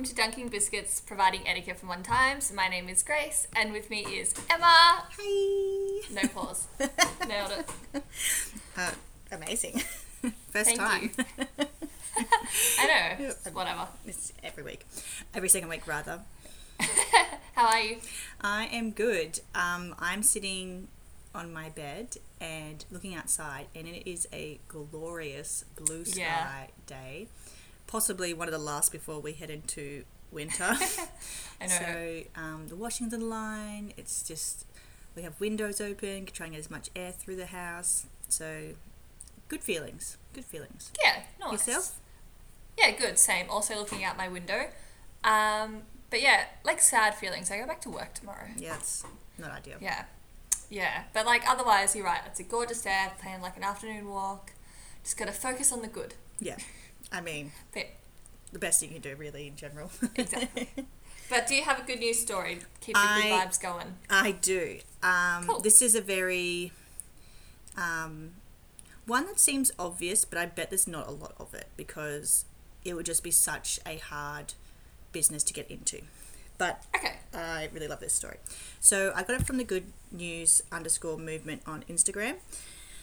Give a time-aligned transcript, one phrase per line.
[0.00, 2.40] welcome to Dunking Biscuits, providing etiquette for one time.
[2.40, 4.64] So My name is Grace, and with me is Emma.
[4.64, 6.00] Hi.
[6.10, 6.68] No pause.
[7.28, 7.52] Nailed
[7.94, 8.02] it.
[8.78, 8.92] Uh,
[9.30, 9.78] amazing.
[10.48, 11.10] First Thank time.
[12.78, 12.86] I
[13.18, 13.34] know.
[13.52, 13.88] Whatever.
[14.06, 14.86] it's every week.
[15.34, 16.20] Every second week, rather.
[17.54, 17.98] How are you?
[18.40, 19.40] I am good.
[19.54, 20.88] Um, I'm sitting
[21.34, 26.66] on my bed and looking outside, and it is a glorious blue sky Yeah.
[26.86, 27.28] day.
[27.90, 30.62] Possibly one of the last before we head into winter.
[31.60, 31.68] I know.
[31.68, 33.92] So um, the Washington line.
[33.96, 34.64] It's just
[35.16, 38.06] we have windows open, trying to get as much air through the house.
[38.28, 38.74] So
[39.48, 40.18] good feelings.
[40.32, 40.92] Good feelings.
[41.02, 41.66] yeah, nice.
[41.66, 41.96] Yourself?
[42.78, 43.18] Yeah, good.
[43.18, 43.50] Same.
[43.50, 44.68] Also looking out my window.
[45.24, 47.50] Um, but yeah, like sad feelings.
[47.50, 48.50] I go back to work tomorrow.
[48.56, 49.04] Yeah, it's
[49.36, 49.78] not ideal.
[49.80, 50.04] Yeah.
[50.70, 51.02] Yeah.
[51.12, 52.20] But like otherwise, you're right.
[52.26, 53.08] It's a gorgeous day.
[53.20, 54.52] Planning like an afternoon walk.
[55.02, 56.14] Just gotta focus on the good.
[56.38, 56.56] Yeah.
[57.12, 57.52] I mean,
[58.52, 59.90] the best you can do, really, in general.
[60.14, 60.68] Exactly.
[61.30, 62.60] but do you have a good news story?
[62.80, 63.94] Keep the good vibes going.
[64.08, 64.78] I do.
[65.02, 65.60] Um, Cool.
[65.60, 66.72] This is a very
[67.76, 68.32] um,
[69.06, 72.44] one that seems obvious, but I bet there's not a lot of it because
[72.84, 74.54] it would just be such a hard
[75.12, 76.02] business to get into.
[76.58, 77.14] But Okay.
[77.32, 78.36] I really love this story.
[78.80, 82.36] So I got it from the Good News underscore movement on Instagram.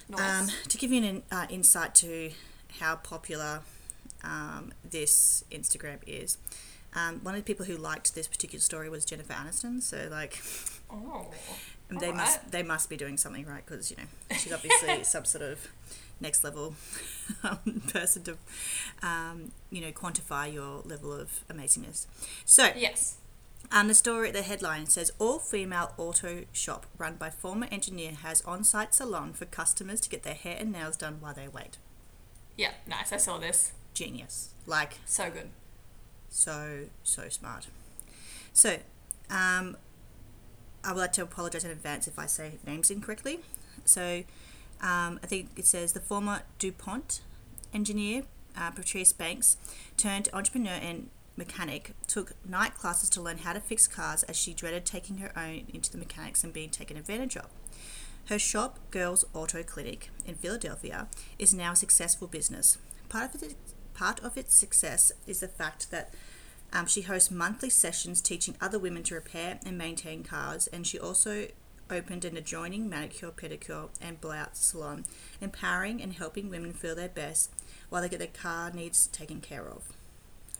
[0.09, 0.41] Nice.
[0.41, 2.31] Um, to give you an uh, insight to
[2.79, 3.61] how popular
[4.23, 6.37] um, this Instagram is,
[6.95, 9.81] um, one of the people who liked this particular story was Jennifer Aniston.
[9.81, 10.41] So like,
[10.89, 11.27] oh.
[11.89, 12.15] they Alright.
[12.15, 15.67] must they must be doing something right because you know she's obviously some sort of
[16.19, 16.73] next level
[17.43, 18.37] um, person to
[19.03, 22.07] um, you know quantify your level of amazingness.
[22.45, 23.17] So Yes.
[23.71, 28.41] um, the story, the headline says all female auto shop run by former engineer has
[28.41, 31.77] on site salon for customers to get their hair and nails done while they wait.
[32.55, 32.71] Yeah.
[32.87, 33.13] Nice.
[33.13, 33.73] I saw this.
[33.97, 34.49] Genius.
[34.67, 35.49] Like, So good.
[36.29, 37.67] so, so smart.
[38.53, 38.77] So,
[39.31, 39.75] um,
[40.83, 43.39] I would like to apologize in advance if I say names incorrectly.
[43.85, 44.23] So,
[44.81, 47.21] um, I think it says the former DuPont
[47.73, 48.23] engineer,
[48.55, 49.57] uh, Patrice Banks,
[49.97, 54.53] turned entrepreneur and mechanic, took night classes to learn how to fix cars as she
[54.53, 57.47] dreaded taking her own into the mechanics and being taken advantage of.
[58.29, 61.07] Her shop, Girls Auto Clinic in Philadelphia,
[61.39, 62.77] is now a successful business.
[63.09, 63.55] Part of it,
[63.97, 66.13] part of its success is the fact that
[66.71, 70.99] um, she hosts monthly sessions teaching other women to repair and maintain cars, and she
[70.99, 71.47] also
[71.89, 75.05] opened an adjoining manicure, pedicure, and blowout salon,
[75.41, 77.49] empowering and helping women feel their best
[77.89, 79.83] while they get their car needs taken care of.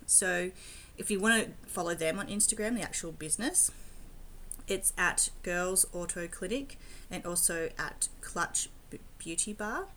[0.05, 0.51] So,
[0.97, 3.69] if you want to follow them on Instagram, the actual business,
[4.67, 6.79] it's at Girls Auto Clinic
[7.11, 8.69] and also at Clutch
[9.19, 9.87] Beauty Bar.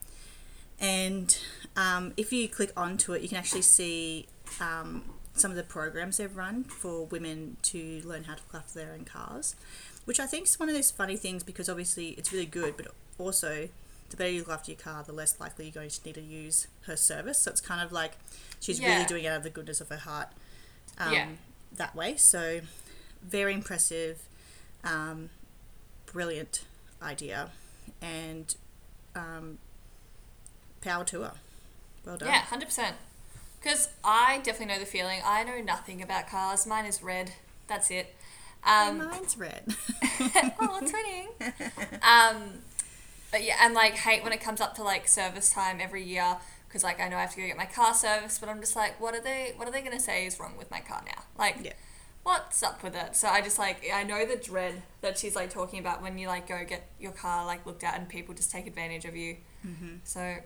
[0.81, 1.37] And
[1.77, 4.27] um, if you click onto it, you can actually see
[4.61, 5.05] um,
[5.35, 8.93] some of the programs they've run for women to learn how to look after their
[8.95, 9.55] own cars,
[10.07, 12.89] which I think is one of those funny things because obviously it's really good, but
[13.19, 13.69] also
[14.09, 16.21] the better you look after your car, the less likely you're going to need to
[16.23, 17.41] use her service.
[17.41, 18.13] So it's kind of like
[18.59, 18.89] she's Yeah.
[18.89, 20.29] really doing it out of the goodness of her heart
[20.99, 21.27] um, Yeah.
[21.77, 22.17] that way.
[22.17, 22.61] So
[23.23, 24.23] very impressive,
[24.83, 25.29] um,
[26.07, 26.65] brilliant
[27.03, 27.51] idea,
[28.03, 28.55] and
[29.15, 29.59] um,
[30.81, 31.33] power to her.
[32.05, 32.29] Well done.
[32.29, 32.97] Yeah, hundred percent.
[33.63, 35.21] Because I definitely know the feeling.
[35.25, 36.67] I know nothing about cars.
[36.67, 37.33] Mine is red.
[37.67, 38.15] That's it.
[38.65, 39.65] Um, Mine's red.
[40.03, 41.51] oh, twinning.
[42.03, 42.61] Um,
[43.31, 46.37] but yeah, and like hate when it comes up to like service time every year
[46.69, 48.77] because like I know I have to go get my car serviced, but I'm just
[48.77, 49.53] like, what are they?
[49.57, 51.23] What are they gonna say is wrong with my car now?
[51.39, 51.73] Like, Yeah.
[52.23, 53.17] what's up with it?
[53.17, 56.29] So I just like I know the dread that she's like talking about when you
[56.29, 59.37] like go get your car like looked at and people just take advantage of you.
[59.67, 59.97] Mm-hmm.
[60.05, 60.37] So,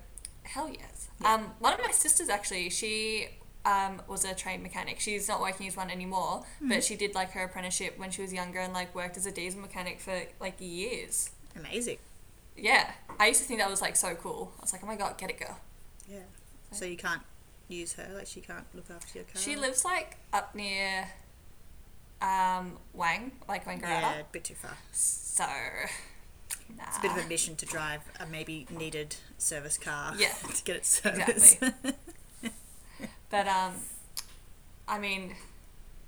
[0.44, 1.08] hell yes.
[1.24, 3.28] Um, one of my sisters actually, she
[3.64, 5.00] um, was a trained mechanic.
[5.00, 8.32] She's not working as one anymore, but she did like her apprenticeship when she was
[8.32, 11.30] younger and like worked as a diesel mechanic for like years.
[11.56, 11.98] Amazing.
[12.56, 14.52] Yeah, I used to think that was like so cool.
[14.58, 15.58] I was like, oh my god, get it, girl.
[16.08, 16.18] Yeah.
[16.70, 17.22] So you can't
[17.68, 19.40] use her, like she can't look after your car.
[19.40, 21.08] She lives like up near
[22.20, 23.82] um, Wang, like Wangaratta.
[23.82, 24.76] Yeah, a bit too far.
[24.92, 25.46] So,
[26.76, 26.84] nah.
[26.88, 30.14] It's a bit of a mission to drive a maybe needed service car.
[30.16, 31.62] Yeah, to get it serviced.
[31.62, 31.92] Exactly.
[33.30, 33.72] But um,
[34.86, 35.34] I mean,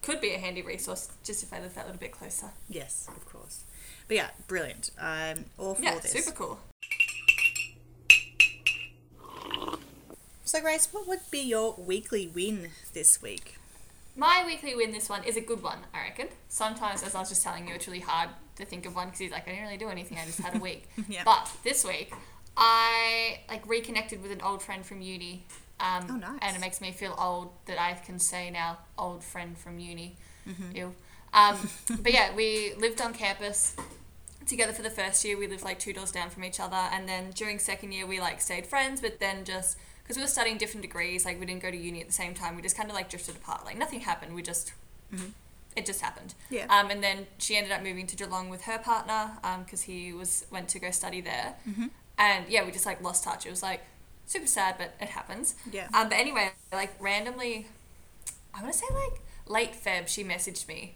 [0.03, 2.51] could be a handy resource just if I lived that little bit closer.
[2.69, 3.65] yes, of course.
[4.09, 4.91] But yeah, brilliant.
[5.01, 6.13] I'm all for Yeah, this.
[6.13, 6.61] super cool.
[10.45, 13.57] So Grace, what would be your weekly win this week?
[14.17, 16.29] My weekly win this one is a good one, I reckon.
[16.49, 19.19] Sometimes, as I was just telling you, it's really hard to think of one because
[19.21, 20.17] he's like, I didn't really do anything.
[20.19, 20.89] I just had a week.
[21.09, 21.23] Yeah.
[21.25, 22.13] But this week,
[22.57, 25.45] I like reconnected with an old friend from uni
[25.79, 26.39] Um, Oh, nice.
[26.41, 30.17] And it makes me feel old that I can say now, old friend from uni.
[30.49, 30.77] Mm-hmm.
[30.77, 30.95] Ew.
[31.35, 31.57] Um,
[32.03, 33.77] but yeah, we lived on campus
[34.47, 35.37] together for the first year.
[35.37, 38.19] We lived like two doors down from each other, and then during second year we
[38.21, 39.03] like stayed friends.
[39.03, 39.77] But then just
[40.07, 42.33] because we were studying different degrees, like we didn't go to uni at the same
[42.33, 43.65] time, we just kind of like drifted apart.
[43.65, 44.35] Like nothing happened.
[44.35, 44.73] We just
[45.77, 46.35] it just happened.
[46.51, 46.67] Yeah.
[46.71, 49.33] Um, and then she ended up moving to Geelong with her partner
[49.65, 51.55] because he was went to go study there.
[51.69, 51.87] Mm-hmm.
[52.19, 53.45] And yeah, we just like lost touch.
[53.47, 53.83] It was like
[54.25, 55.55] super sad, but it happens.
[55.71, 55.89] Yeah.
[55.93, 57.67] Um, but anyway, like randomly,
[58.55, 60.95] I want to say like late Feb, she messaged me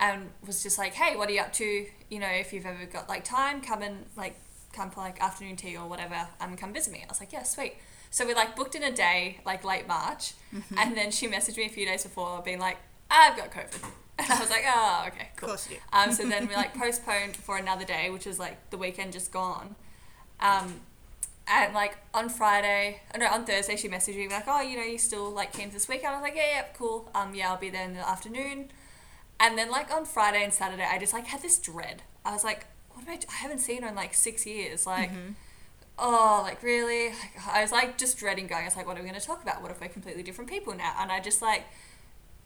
[0.00, 1.86] and was just like, "Hey, what are you up to?
[2.08, 4.34] You know, if you've ever got like time, come and like
[4.72, 7.44] come for like afternoon tea or whatever, um, come visit me." I was like, "Yeah,
[7.44, 7.74] sweet."
[8.10, 10.78] So we like booked in a day, like late March, Mm-hmm.
[10.78, 12.76] and then she messaged me a few days before, being like,
[13.08, 13.84] "I've got COVID,"
[14.18, 15.82] and I was like, "Oh, okay, Of cool." course you do.
[15.92, 19.30] Um, so then we like postponed for another day, which was like the weekend just
[19.30, 19.76] gone.
[20.40, 20.80] Um,
[21.46, 24.82] and like on Friday, oh no, on Thursday, she messaged me like, "Oh, you know,
[24.82, 27.08] you still like came this weekend?" I was like, "Yeah, yeah, cool.
[27.14, 28.72] Um, yeah, I'll be there in the afternoon."
[29.38, 32.02] And then like on Friday and Saturday, I just like had this dread.
[32.24, 33.16] I was like, "What am I?
[33.18, 34.84] do- I haven't seen her in like six years.
[34.84, 35.10] Like,
[36.00, 38.62] oh, like really?" Like, I was like just dreading going.
[38.62, 39.62] I was like, "What are we going to talk about?
[39.62, 41.64] What if we're completely different people now?" And I just like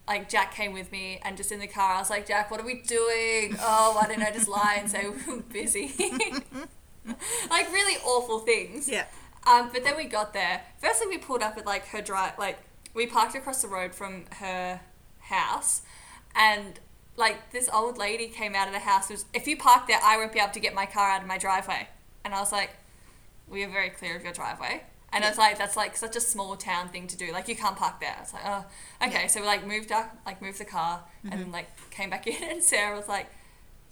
[0.07, 2.61] like Jack came with me and just in the car I was like, Jack, what
[2.61, 3.57] are we doing?
[3.59, 5.95] Oh, why didn't I just lie and say we were busy?
[7.51, 8.89] like really awful things.
[8.89, 9.07] Yeah.
[9.47, 10.63] Um, but then we got there.
[10.79, 12.59] Firstly, we pulled up at like her drive, like
[12.95, 14.81] we parked across the road from her
[15.21, 15.83] house,
[16.35, 16.81] and
[17.17, 19.11] like this old lady came out of the house.
[19.11, 21.29] Was if you park there, I won't be able to get my car out of
[21.29, 21.89] my driveway.
[22.25, 22.71] And I was like,
[23.49, 24.83] we are very clear of your driveway.
[25.15, 27.31] And I was like, that's like such a small town thing to do.
[27.31, 28.17] Like you can't park there.
[28.21, 28.65] It's like, oh,
[29.07, 29.29] okay.
[29.29, 31.53] So we like moved up, like moved the car, and mm-hmm.
[31.53, 32.43] like came back in.
[32.43, 33.29] And Sarah was like,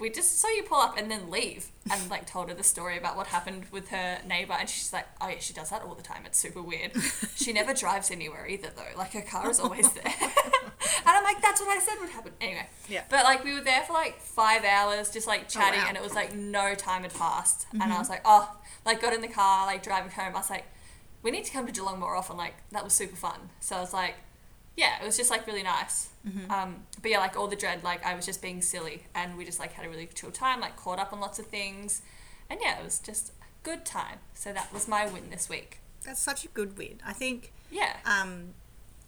[0.01, 2.99] we just saw you pull up and then leave, and like told her the story
[2.99, 4.55] about what happened with her neighbor.
[4.55, 6.23] And she's like, oh yeah, she does that all the time.
[6.27, 6.91] It's super weird.
[7.37, 8.99] she never drives anywhere either though.
[8.99, 10.05] Like her car is always there.
[10.07, 10.33] and
[11.07, 12.33] I'm like, that's what I said would happen.
[12.41, 12.67] Anyway.
[12.89, 13.03] Yeah.
[13.09, 15.87] But like we were there for like five hours, just like oh, chatting, wow.
[15.87, 17.67] and it was like no time had passed.
[17.71, 17.99] And I mm-hmm.
[17.99, 18.51] was like, oh,
[18.85, 20.35] like got in the car, like driving home.
[20.35, 20.65] I was like,
[21.23, 22.37] we need to come to Geelong more often.
[22.37, 23.51] Like that was super fun.
[23.61, 24.15] So I was like,
[24.77, 26.09] yeah, it was just like really nice.
[26.51, 29.45] Um, but yeah, like all the dread, like I was just being silly, and we
[29.45, 32.01] just like had a really chill time, like caught up on lots of things,
[32.49, 33.33] and yeah, it was just a
[33.65, 34.19] good time.
[34.35, 35.79] So that was my win this week.
[36.05, 37.01] That's such a good win.
[37.07, 37.97] I think Yeah.
[38.07, 38.55] um,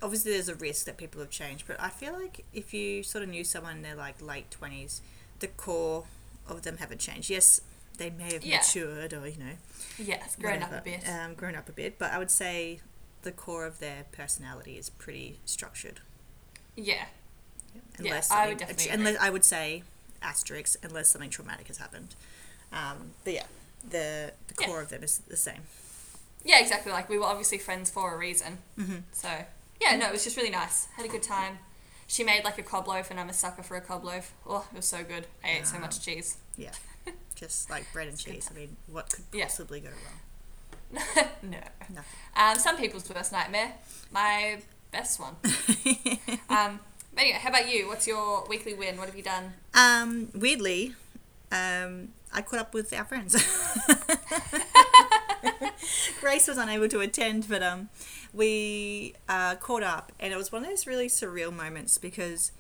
[0.03, 3.25] obviously there's a risk that people have changed, but I feel like if you sort
[3.25, 5.01] of knew someone in their like late twenties,
[5.41, 6.05] the core
[6.49, 7.31] of them haven't changed.
[7.31, 7.61] Yes,
[7.99, 8.59] they may have Yeah.
[8.59, 9.57] matured or you know
[9.99, 11.09] Yes, grown up a whatever, bit.
[11.09, 12.81] um, grown up a bit, but I would say
[13.23, 16.01] the core of their personality is pretty structured.
[16.77, 17.07] yeah.
[17.99, 19.83] Unless I would definitely unless I would say
[20.23, 22.15] asterisk unless something traumatic has happened.
[22.73, 23.47] Um, but yeah,
[23.89, 24.67] the the Yeah.
[24.67, 25.63] core of them is the same.
[26.45, 26.91] Yeah, exactly.
[26.93, 28.59] Like we were obviously friends for a reason.
[28.79, 28.97] Mm-hmm.
[29.13, 29.45] So
[29.81, 30.87] yeah, no, it was just really nice.
[30.97, 31.59] Had a good time.
[32.07, 34.33] She made like a cob loaf, and I'm a sucker for a cob loaf.
[34.47, 35.27] Oh, it was so good.
[35.43, 36.37] I ate so much cheese.
[36.57, 36.71] Yeah,
[37.35, 38.49] just like bread and cheese.
[38.53, 39.45] I mean, what could Yeah.
[39.45, 41.03] possibly go wrong?
[41.43, 41.59] no.
[41.93, 42.05] Nothing.
[42.37, 43.73] Um, some people's worst nightmare.
[44.13, 44.59] My
[44.93, 45.37] best one.
[46.49, 46.81] um,
[47.13, 47.89] but anyway, how about you?
[47.89, 48.97] What's your weekly win?
[48.97, 49.55] What have you done?
[49.75, 50.95] Um, weirdly,
[51.51, 53.35] um, I caught up with our friends.
[56.21, 57.89] Grace was unable to attend, but um,
[58.33, 62.51] we uh, caught up, and it was one of those really surreal moments because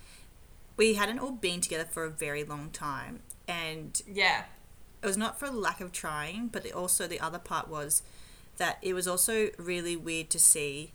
[0.76, 4.44] we hadn't all been together for a very long time, and Yeah.
[5.02, 8.02] it was not for lack of trying, but also the other part was
[8.56, 10.92] that it was also really weird to see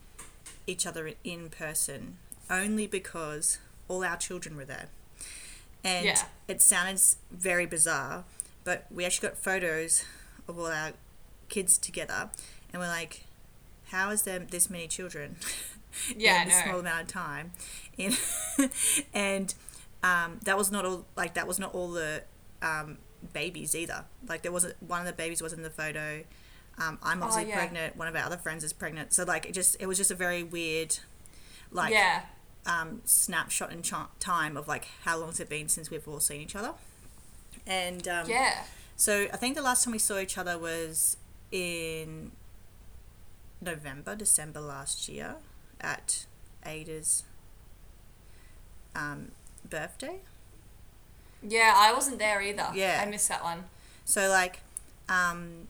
[0.67, 2.17] each other in- person,
[2.49, 3.57] only because
[3.87, 4.89] all our children were there.
[5.83, 6.25] And Yeah.
[6.47, 8.25] it sounded very bizarre,
[8.63, 10.03] but we actually got photos
[10.47, 10.93] of all our
[11.47, 12.29] kids together,
[12.71, 13.23] and we're like,
[13.91, 15.37] how is there this many children
[16.15, 17.53] Yeah, in a small amount of time?
[19.13, 19.53] And
[20.03, 22.23] um, that was not all like that was not all the
[22.61, 22.97] um,
[23.33, 24.05] babies either.
[24.27, 26.23] Like there wasn't one of the babies was in the photo.
[26.77, 27.55] Um, I'm obviously Oh, yeah.
[27.57, 27.97] pregnant.
[27.97, 29.13] One of our other friends is pregnant.
[29.13, 30.97] So like it just it was just a very weird,
[31.71, 32.21] like yeah.
[32.65, 36.19] um, snapshot in ch- time of like how long has it been since we've all
[36.21, 36.71] seen each other.
[37.67, 38.63] And um, Yeah.
[38.95, 41.17] so I think the last time we saw each other was
[41.51, 42.31] in
[43.61, 45.35] November, December last year
[45.81, 46.25] at
[46.65, 47.23] Ada's
[48.95, 49.31] um,
[49.69, 50.19] birthday.
[51.41, 52.67] Yeah, I wasn't there either.
[52.73, 53.01] Yeah.
[53.05, 53.65] I missed that one.
[54.05, 54.59] So like,
[55.07, 55.67] um,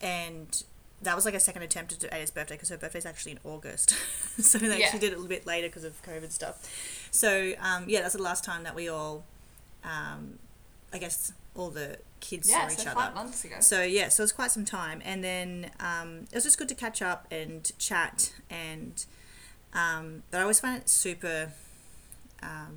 [0.00, 0.62] and
[1.02, 3.90] that was like a second attempt at Ada's birthday because her birthday's actually in August.
[4.38, 4.84] so they Yeah.
[4.86, 7.08] actually did it a little bit later because of COVID stuff.
[7.10, 9.24] So um, yeah, that's the last time that we all,
[9.84, 10.38] um,
[10.92, 13.14] I guess, all the kids Yeah, saw so each five other.
[13.14, 13.56] months ago.
[13.60, 16.68] So yeah, so it was quite some time, and then um, it was just good
[16.68, 19.04] to catch up and chat, and
[19.72, 21.52] um, but I always find it super.
[22.42, 22.76] Um,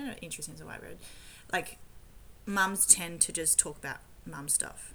[0.00, 0.98] don't know, interesting is the right word.
[1.52, 1.78] Like,
[2.46, 4.94] mums tend to just talk about mum stuff,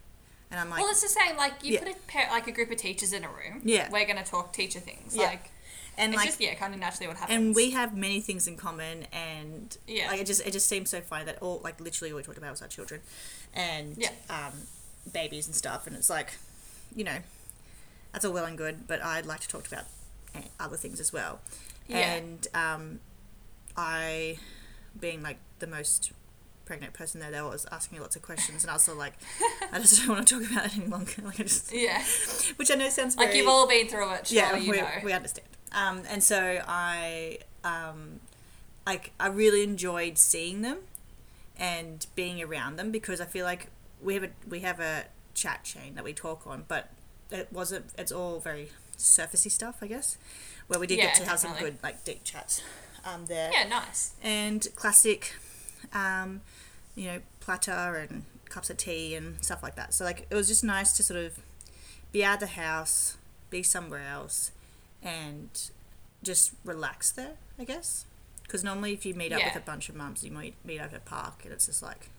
[0.52, 1.36] and I'm like, well, it's the same.
[1.38, 1.80] Like you Yeah.
[1.84, 3.62] put a pair, like a group of teachers in a room.
[3.64, 3.90] Yeah.
[3.92, 5.16] We're gonna talk teacher things.
[5.16, 5.26] Yeah.
[5.26, 5.52] Like
[5.98, 7.36] and it's like, just yeah, kind of naturally what happens.
[7.38, 10.08] and we have many things in common, and Yeah.
[10.10, 12.38] like it just it just seems so funny that all like literally all we talked
[12.38, 13.02] about was our children,
[13.54, 14.12] and Yeah.
[14.30, 14.54] um,
[15.12, 16.34] babies and stuff, and it's like,
[16.96, 17.20] you know,
[18.12, 19.86] that's all well and good, but I'd like to talk about
[20.60, 21.40] other things as well,
[21.88, 22.14] Yeah.
[22.16, 23.00] and um,
[23.78, 24.38] I,
[25.00, 26.12] being like the most
[26.66, 29.00] pregnant person there, there was asking me lots of questions, and I was sort of
[29.00, 29.14] like,
[29.72, 32.04] I just don't want to talk about it any longer, like I just, yeah,
[32.56, 34.32] which I know sounds very like you've all been through it.
[34.32, 34.88] Yeah, you we, know.
[35.04, 35.48] we understand.
[35.72, 38.20] Um, and so I, um,
[38.86, 40.80] like, I really enjoyed seeing them
[41.58, 43.68] and being around them because I feel like
[44.02, 46.90] we have a we have a chat chain that we talk on, but
[47.32, 47.88] it wasn't.
[47.98, 50.18] It's all very surfacey stuff, I guess.
[50.68, 52.62] Where we did Yeah, get to have some good like deep chats
[53.06, 54.14] um, there yeah, nice.
[54.24, 55.36] and classic,
[55.94, 56.42] um,
[56.96, 59.94] you know, platter and cups of tea and stuff like that.
[59.94, 61.40] So like it was just nice to sort of
[62.12, 63.18] be out of the house,
[63.50, 64.52] be somewhere else,
[65.04, 65.50] and
[66.24, 67.34] just relax there.
[67.60, 68.06] I guess
[68.44, 70.92] because normally if you meet up with a bunch of mums, you might meet up
[70.94, 72.10] at a park, and it's just like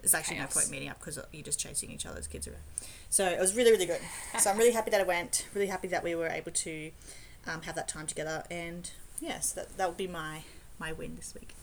[0.00, 0.54] there's actually Chaos.
[0.54, 2.62] no point meeting up because you're just chasing each other's kids around.
[3.08, 4.00] So it was really really good.
[4.38, 5.46] so I'm really happy that it went.
[5.54, 6.90] Really happy that we were able to
[7.46, 10.42] um, have that time together, and yes, that that would be my
[10.78, 11.54] my win this week.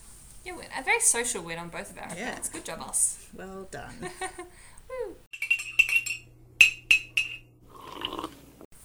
[0.45, 0.65] Win.
[0.75, 2.31] A very social win on both of our Yeah.
[2.31, 2.49] accounts.
[2.49, 3.27] Good job, us.
[3.33, 4.09] Well done.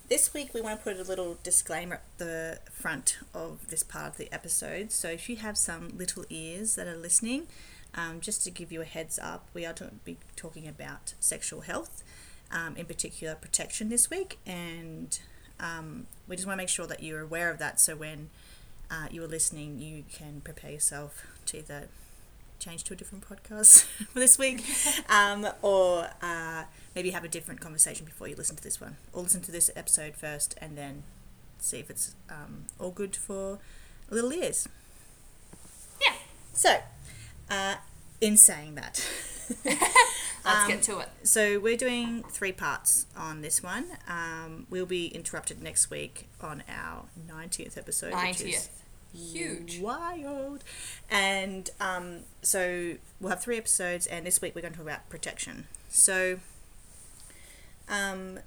[0.09, 4.07] This week we want to put a little disclaimer at the front of this part
[4.13, 4.93] of the episode.
[4.93, 7.47] So if you have some little ears that are listening,
[7.95, 11.63] um, just to give you a heads up, we are to be talking about sexual
[11.63, 12.05] health,
[12.53, 15.19] um, in particular protection this week, and
[15.65, 17.81] um, we just want to make sure that you're aware of that.
[17.81, 18.31] So when
[18.91, 21.89] uh, you are listening, you can prepare yourself to either
[22.59, 24.63] change to a different podcast for this week,
[25.09, 29.23] um, or uh, maybe have a different conversation before you listen to this one, or
[29.23, 31.03] listen to this episode first and then
[31.59, 33.59] see if it's um, all good for
[34.11, 34.69] little ears.
[36.01, 36.15] Yeah.
[36.53, 36.77] So,
[37.51, 37.77] uh,
[38.21, 39.07] in saying that,
[40.45, 41.09] Let's Um, get to it.
[41.23, 43.87] so we're doing three parts on this one.
[44.07, 48.13] Um, we'll be interrupted next week on our 90th episode.
[48.13, 48.81] which is Ninetieth.
[49.15, 49.79] Huge.
[49.81, 50.63] wild.
[51.11, 55.09] And um, so we'll have three episodes, and this week we're going to talk about
[55.09, 55.67] protection.
[55.89, 56.41] So,
[57.89, 58.41] um,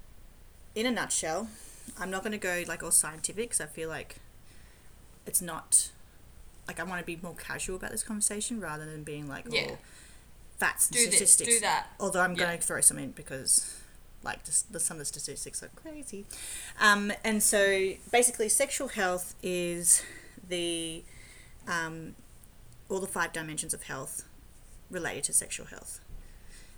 [0.74, 1.48] in a nutshell,
[1.98, 4.16] I'm not going to go like all scientific because I feel like
[5.26, 5.90] it's not
[6.66, 9.62] like I want to be more casual about this conversation rather than being like Yeah.
[9.70, 9.78] all
[10.58, 11.14] facts and Do this.
[11.16, 11.54] statistics.
[11.54, 11.88] Do that.
[12.00, 12.46] Although I'm Yeah.
[12.46, 13.80] going to throw some in because,
[14.22, 16.26] like, just the, some of the statistics are crazy.
[16.80, 20.02] Um, and so, basically, sexual health is
[20.48, 21.02] the
[21.66, 22.14] um,
[22.88, 24.24] all the five dimensions of health
[24.90, 26.00] related to sexual health.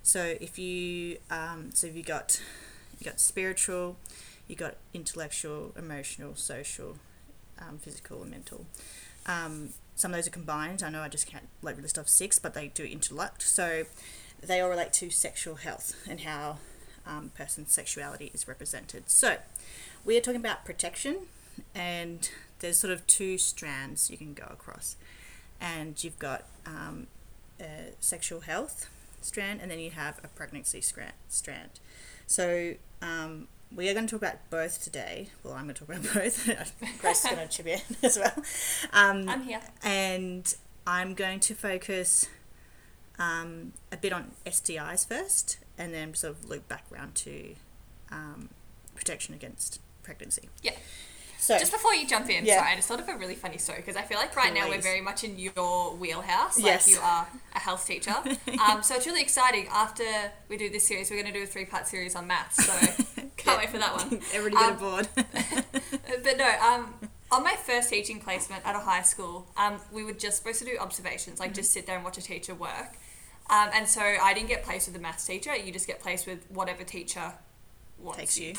[0.03, 2.41] So, if you um, so if you got
[2.99, 3.97] you got spiritual,
[4.47, 6.97] you got intellectual, emotional, social,
[7.59, 8.65] um, physical, and mental.
[9.95, 10.81] Some of those are combined.
[10.83, 13.43] I know I just can't like list off six, but they do interact.
[13.43, 13.83] So
[14.41, 16.57] they all relate to sexual health and how
[17.05, 19.09] um, person's sexuality is represented.
[19.09, 19.37] So
[20.03, 21.27] we are talking about protection,
[21.75, 22.29] and
[22.59, 24.95] there's sort of two strands you can go across,
[25.59, 27.07] and you've got um,
[27.59, 28.89] a sexual health
[29.21, 31.79] strand, and then you have a pregnancy strand.
[32.25, 35.29] So um, we are going to talk about both today.
[35.43, 36.45] Well, I'm going to talk about both.
[36.99, 38.33] Grace is going to chip in as well.
[38.93, 39.61] Um, I'm here.
[39.83, 40.53] and
[40.85, 42.27] I'm going to focus
[43.19, 47.55] um, a bit on STIs first, and then sort of loop back around to
[48.11, 48.49] um,
[48.95, 50.49] protection against pregnancy.
[50.61, 50.73] Yeah.
[51.41, 52.59] So, Just before you jump in, Yeah.
[52.59, 54.69] sorry, I just thought of a really funny story because I feel like right now
[54.69, 56.55] we're very much in your wheelhouse.
[56.57, 56.87] Like Yes.
[56.87, 58.13] you are a health teacher.
[58.69, 59.65] um, so it's really exciting.
[59.71, 60.03] After
[60.49, 62.63] we do this series, we're going to do a three part series on maths.
[62.63, 62.73] So
[63.37, 64.21] can't wait for that one.
[64.33, 65.07] everybody get Um, aboard.
[66.23, 66.93] But no, um,
[67.31, 70.65] on my first teaching placement at a high school, um, we were just supposed to
[70.65, 72.97] do observations, like just sit there and watch a teacher work.
[73.49, 75.55] Um, and so I didn't get placed with the maths teacher.
[75.55, 77.33] You just get placed with whatever teacher
[78.01, 78.53] wants Takes you.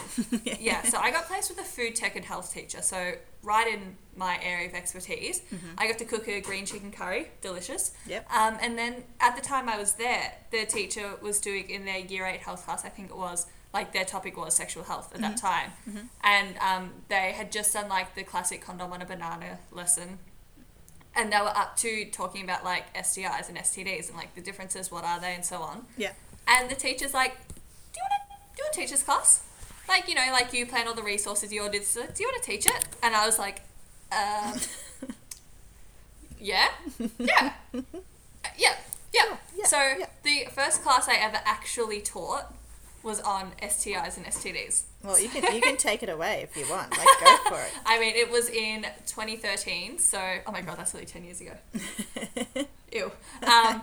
[0.60, 2.82] yeah, so I got placed with a food tech and health teacher.
[2.82, 5.42] So right in my area of expertise,
[5.78, 7.92] I got to cook a green chicken curry, delicious.
[8.06, 8.30] Yep.
[8.32, 11.98] Um, and then at the time I was there, the teacher was doing in their
[11.98, 15.20] year eight health class, I think it was, like their topic was sexual health at
[15.22, 15.72] that time.
[16.22, 20.18] And um, they had just done like the classic condom on a banana lesson.
[21.14, 24.90] and they were up to talking about like STIs and STDs and like the differences,
[24.90, 25.86] what are they, and so on.
[25.96, 26.12] Yeah.
[26.46, 27.61] And the teacher's like, "Do
[28.58, 29.42] you want to do a teacher's class?
[29.88, 31.94] Like you know, like you plan all the resources, you all do this.
[31.94, 33.62] Do you want to teach it?" And I was like,
[34.12, 34.54] um,
[36.40, 36.68] "Yeah,
[37.18, 38.74] yeah, yeah,
[39.12, 40.06] yeah." yeah, so yeah.
[40.22, 42.54] the first class I ever actually taught
[43.02, 44.84] was on STIs and STDs.
[45.02, 46.90] Well, you can you can take it away if you want.
[46.96, 47.72] Like, go for it.
[47.84, 51.52] I mean, it was in 2013, so oh my god, that's really 10 years ago.
[52.92, 53.10] Ew.
[53.46, 53.82] Um,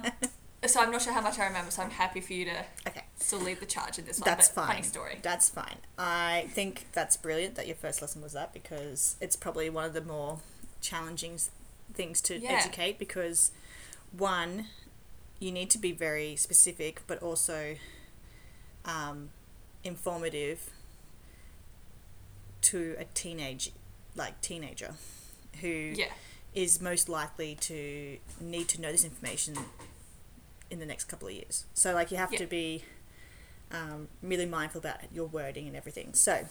[0.68, 3.04] so I'm not sure how much I remember, so I'm happy for you to Okay.
[3.18, 4.26] still lead the charge in this one.
[4.26, 4.68] That's fine.
[4.68, 5.20] Funny story.
[5.22, 5.78] That's fine.
[5.98, 9.94] I think that's brilliant that your first lesson was that because it's probably one of
[9.94, 10.40] the more
[10.82, 11.40] challenging
[11.94, 12.52] things to Yeah.
[12.54, 13.52] educate because
[14.12, 14.68] one,
[15.40, 17.76] you need to be very specific, but also
[18.86, 19.30] um,
[19.84, 20.70] informative
[22.62, 23.72] to a teenage,
[24.16, 24.96] like teenager,
[25.62, 25.96] who
[26.54, 26.84] is Yeah.
[26.84, 29.58] most likely to need to know this information
[30.72, 31.66] in the next couple of years.
[31.74, 32.84] So, like, you have to be
[33.72, 36.14] um, really mindful about your wording and everything.
[36.14, 36.46] So,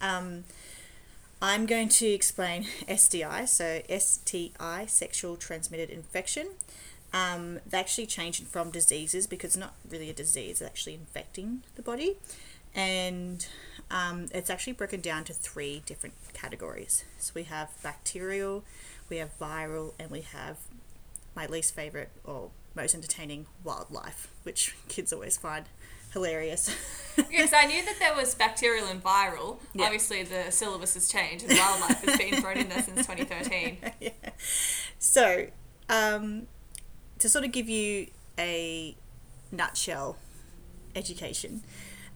[0.00, 0.44] um,
[1.40, 6.48] I'm going to explain STI, so STI, sexual transmitted infection.
[7.12, 10.94] Um, they actually change it from diseases because it's not really a disease, it's actually
[10.94, 12.16] infecting the body.
[12.74, 13.46] And
[13.90, 17.04] um, it's actually broken down to three different categories.
[17.18, 18.64] So we have bacterial,
[19.08, 20.56] we have viral, and we have
[21.34, 25.66] my least favorite or most entertaining wildlife, which kids always find
[26.12, 26.74] hilarious.
[27.16, 29.58] Because I knew that there was bacterial and viral.
[29.72, 29.84] Yeah.
[29.84, 33.78] Obviously, the syllabus has changed and wildlife has been thrown in there since 2013.
[34.00, 34.10] yeah.
[34.98, 35.46] So,
[35.88, 36.46] um,
[37.18, 38.98] to sort of give you a
[39.50, 40.18] nutshell
[40.94, 41.62] education,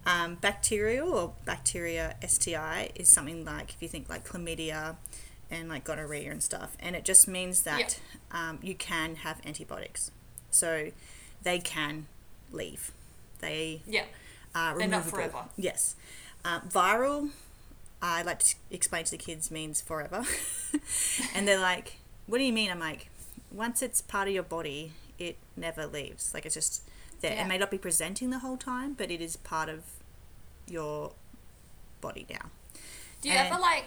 [0.05, 4.97] um, bacterial or bacteria STI is something like if you think like chlamydia
[5.51, 7.99] and like gonorrhea and stuff, and it just means that
[8.33, 10.11] um, you can have antibiotics,
[10.51, 10.91] so
[11.43, 12.07] they can
[12.53, 12.93] leave.
[13.41, 14.05] They Yeah.
[14.55, 15.11] are They're not removable.
[15.31, 15.45] forever.
[15.57, 15.97] Yes.
[16.45, 17.31] Um, viral,
[18.03, 20.25] I like to explain to the kids means forever.
[21.35, 21.97] and they're like,
[22.27, 22.71] what do you mean?
[22.71, 23.09] I'm like,
[23.53, 26.33] once it's part of your body, it never leaves.
[26.35, 26.83] Like it's just
[27.21, 27.33] there.
[27.35, 27.45] Yeah.
[27.45, 29.83] It may not be presenting the whole time, but it is part of
[30.67, 31.13] your
[32.01, 32.51] body now.
[33.21, 33.85] Do you And- ever like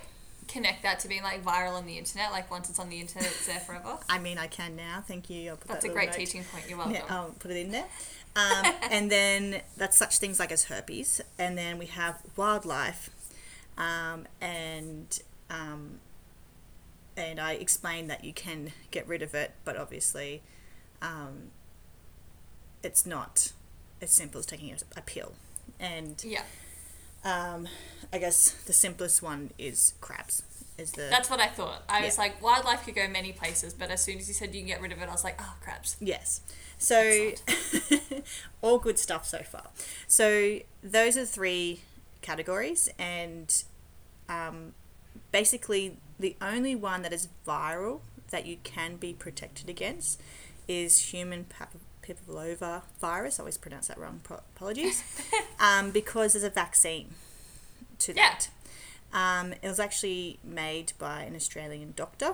[0.54, 2.32] connect that to being like viral on the internet?
[2.32, 3.98] Like once it's on the internet, it's there forever?
[4.10, 5.04] I mean, I can now.
[5.06, 5.50] Thank you.
[5.52, 6.16] I'll put That's that a great note.
[6.18, 6.66] teaching point.
[6.70, 6.96] You're welcome.
[6.96, 7.86] Yeah, I'll put it in there.
[8.36, 11.22] Um, and then that's such things like as herpes.
[11.40, 13.10] And then we have wildlife.
[13.78, 16.00] Um, and um,
[17.18, 20.42] and I explained that you can get rid of it, but obviously
[21.02, 21.52] um,
[22.82, 23.52] it's not
[24.02, 25.34] as simple as taking a, a pill.
[25.80, 26.44] And Yeah.
[27.24, 27.68] Um,
[28.12, 30.44] I guess the simplest one is crabs.
[30.78, 31.84] Is the That's what I thought.
[31.88, 32.24] I was Yeah.
[32.24, 34.82] like, wildlife could go many places, but as soon as you said you can get
[34.82, 35.96] rid of it, I was like, oh, crabs.
[36.00, 36.42] Yes.
[36.80, 37.32] So,
[38.62, 39.68] all good stuff so far.
[40.08, 41.82] So, those are three
[42.22, 43.64] categories, and
[44.28, 44.74] um,
[45.32, 48.00] basically, the only one that is viral
[48.32, 50.20] that you can be protected against
[50.68, 53.40] is human pap- papillova virus.
[53.40, 54.20] I always pronounce that wrong.
[54.24, 55.04] Pro- apologies.
[55.60, 57.14] um, because there's a vaccine
[58.00, 58.36] to Yeah.
[58.36, 58.50] that.
[59.14, 62.34] Um, it was actually made by an Australian doctor,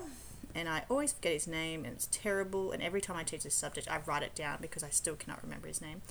[0.56, 2.72] and I always forget his name, and it's terrible.
[2.72, 5.44] And every time I teach this subject, I write it down because I still cannot
[5.44, 6.02] remember his name.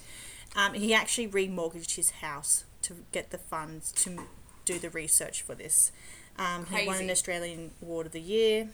[0.54, 4.24] Um, he actually remortgaged his house to get the funds to
[4.66, 5.90] do the research for this.
[6.38, 8.68] Um, he won an Australian Award of the Year,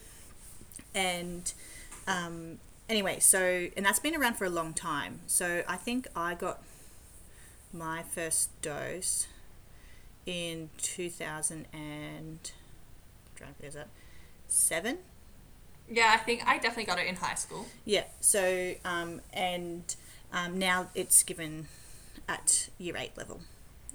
[0.95, 1.53] and
[2.07, 5.21] um, anyway, so and that's been around for a long time.
[5.27, 6.63] So I think I got
[7.73, 9.27] my first dose
[10.27, 12.51] in 2000 and
[13.37, 13.89] trying to figure that
[14.49, 14.99] seven
[15.91, 17.67] Yeah, I think I definitely got it in high school.
[17.85, 19.95] yeah so um, and
[20.33, 21.67] um, now it's given
[22.29, 23.41] at year eight level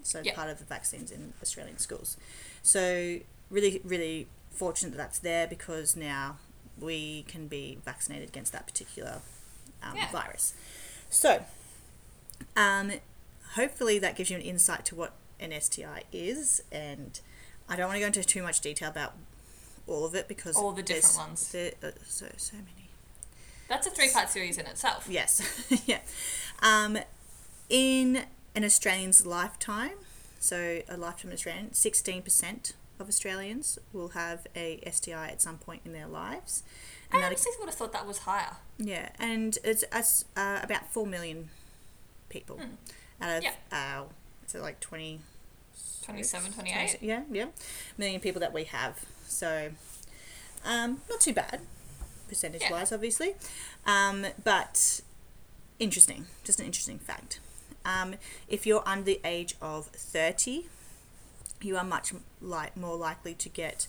[0.04, 0.36] so Yeah.
[0.36, 2.16] part of the vaccines in australian schools
[2.62, 3.18] so
[3.50, 6.38] really really fortunate that that's there because now
[6.82, 9.22] we can be vaccinated against that particular
[9.84, 10.12] um, Yeah.
[10.12, 10.54] virus
[11.10, 11.44] so
[12.56, 12.92] um,
[13.56, 17.20] hopefully that gives you an insight to what an STI is, and
[17.68, 19.14] I don't want to go into too much detail about
[19.88, 21.52] all of it because All the different there's- ones.
[21.52, 22.90] There, uh, so so many.
[23.68, 25.08] That's a three part series in itself.
[25.10, 25.42] Yes,
[25.86, 26.00] yeah.
[26.62, 26.98] Um,
[27.70, 28.24] in
[28.56, 29.98] an Australian's lifetime,
[30.40, 35.82] so a lifetime Australian, sixteen percent of Australians will have a STI at some point
[35.86, 36.64] in their lives,
[37.12, 38.58] I and that honestly would have thought that was higher.
[38.78, 39.84] yeah, and it's
[40.36, 41.50] uh, about four million
[42.30, 42.60] people
[43.22, 43.44] out of.
[43.44, 43.54] Yeah.
[43.72, 44.08] our
[44.48, 45.20] so like 20
[46.04, 46.98] 27, 20 28.
[47.02, 47.46] yeah yeah
[48.00, 49.70] million people that we have so
[50.66, 51.60] um not too bad
[52.28, 52.72] percentage Yeah.
[52.72, 53.34] wise, obviously.
[53.88, 55.02] Um, but
[55.80, 57.40] interesting, just an interesting fact.
[57.84, 58.16] Um,
[58.48, 60.68] if you're under the age of 30,
[61.62, 63.88] you are much like more likely to get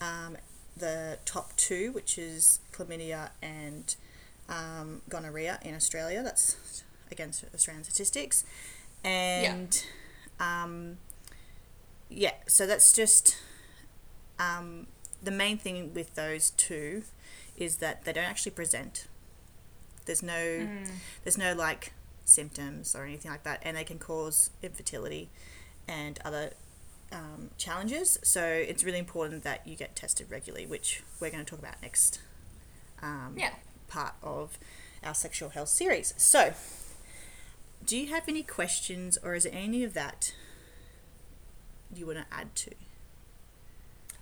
[0.00, 0.36] um,
[0.76, 3.94] the top two, which is chlamydia and
[4.48, 6.22] um, gonorrhea in Australia.
[6.22, 8.44] That's against Australian statistics,
[9.04, 9.84] and
[10.40, 10.98] um,
[12.08, 13.36] yeah, so that's just
[14.38, 14.86] um,
[15.22, 17.02] the main thing with those two
[17.56, 19.06] is that they don't actually present.
[20.06, 20.90] There's no Mm.
[21.22, 21.92] there's no like
[22.24, 25.28] symptoms or anything like that, and they can cause infertility
[25.86, 26.52] and other
[27.12, 28.18] um, challenges.
[28.22, 31.80] So it's really important that you get tested regularly, which we're going to talk about
[31.82, 32.20] next
[33.02, 33.52] um, Yeah.
[33.88, 34.58] part of
[35.04, 36.14] our sexual health series.
[36.16, 36.54] So,
[37.84, 40.32] do you have any questions, or is there any of that
[41.94, 42.70] you want to add to?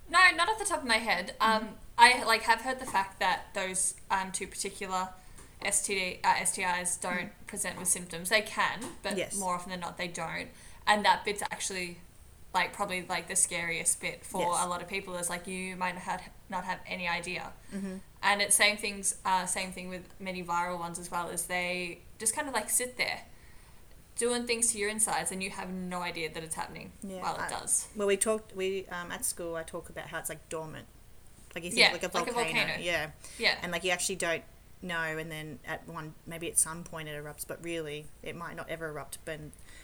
[0.09, 1.35] No, not off the top of my head.
[1.39, 5.09] Um, I like have heard the fact that those um, two particular
[5.63, 8.29] STD uh, STIs don't present with symptoms.
[8.29, 9.37] They can, but Yes.
[9.37, 10.49] more often than not, they don't.
[10.87, 11.99] And that bit's actually
[12.53, 14.65] like probably like the scariest bit for Yes.
[14.65, 17.51] a lot of people is like you might not have, not have any idea.
[17.73, 17.95] Mm-hmm.
[18.23, 19.15] And it's same things.
[19.25, 21.29] Uh, same thing with many viral ones as well.
[21.29, 23.21] Is they just kind of like sit there
[24.17, 27.35] doing things to your insides, and you have no idea that it's happening Yeah, while
[27.35, 27.87] it I- does.
[27.95, 28.55] Well, we talked.
[28.55, 30.85] We um, at school, I talk about how it's like dormant,
[31.55, 32.53] like you think Yeah, like a like a volcano.
[32.59, 32.73] volcano.
[32.83, 33.55] Yeah, Yeah.
[33.63, 34.43] and like you actually don't
[34.81, 38.55] know, and then at one maybe at some point it erupts, but really it might
[38.55, 39.39] not ever erupt, but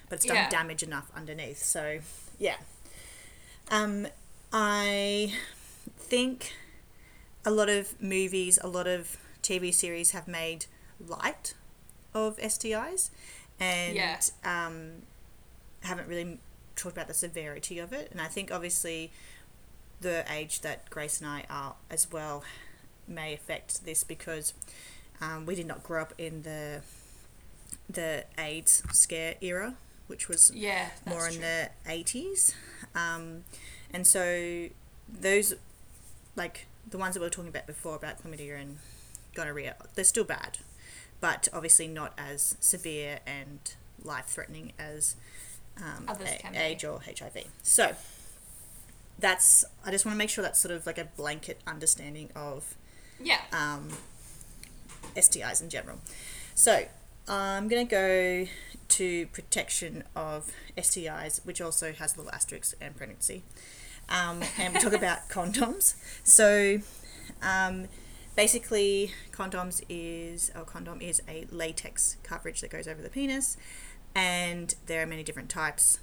[0.09, 0.49] but it's done Yeah.
[0.49, 1.63] damage enough underneath.
[1.63, 1.99] So
[2.39, 2.57] yeah,
[3.69, 4.07] um,
[4.53, 5.33] I
[5.97, 6.53] think
[7.45, 10.65] a lot of movies, a lot of TV series have made
[11.05, 11.53] light
[12.13, 13.09] of STIs,
[13.59, 14.19] and Yeah.
[14.43, 15.03] um,
[15.81, 16.39] haven't really
[16.75, 18.11] talked about the severity of it.
[18.11, 19.11] And I think obviously
[20.01, 22.43] the age that Grace and I are as well
[23.07, 24.53] may affect this because
[25.21, 26.81] um, we did not grow up in the
[27.89, 29.75] the AIDS scare era,
[30.07, 31.41] which was Yeah, more in true.
[31.41, 32.53] the 80s.
[32.95, 33.43] Um,
[33.93, 34.67] and so
[35.07, 35.53] those,
[36.35, 38.77] like the ones that we were talking about before about chlamydia and
[39.35, 40.59] gonorrhea, they're still bad,
[41.21, 43.59] but obviously not as severe and
[44.03, 45.15] life threatening as
[45.77, 46.55] um, a- can.
[46.55, 47.45] AIDS or HIV.
[47.63, 47.95] So
[49.19, 52.75] that's, I just want to make sure that's sort of like a blanket understanding of
[53.19, 53.41] Yeah.
[53.51, 53.89] um,
[55.15, 55.99] STIs in general.
[56.55, 56.85] So
[57.27, 58.47] I'm going to go
[58.89, 63.43] to protection of STIs, which also has little asterisks and pregnancy.
[64.09, 65.95] Um, and we talk about condoms.
[66.23, 66.79] So
[67.41, 67.87] um,
[68.35, 73.57] basically, condoms is, or condom is a latex coverage that goes over the penis,
[74.15, 75.99] and there are many different types.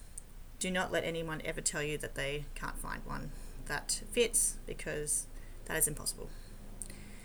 [0.58, 3.30] Do not let anyone ever tell you that they can't find one
[3.66, 5.26] that fits because
[5.66, 6.28] that is impossible.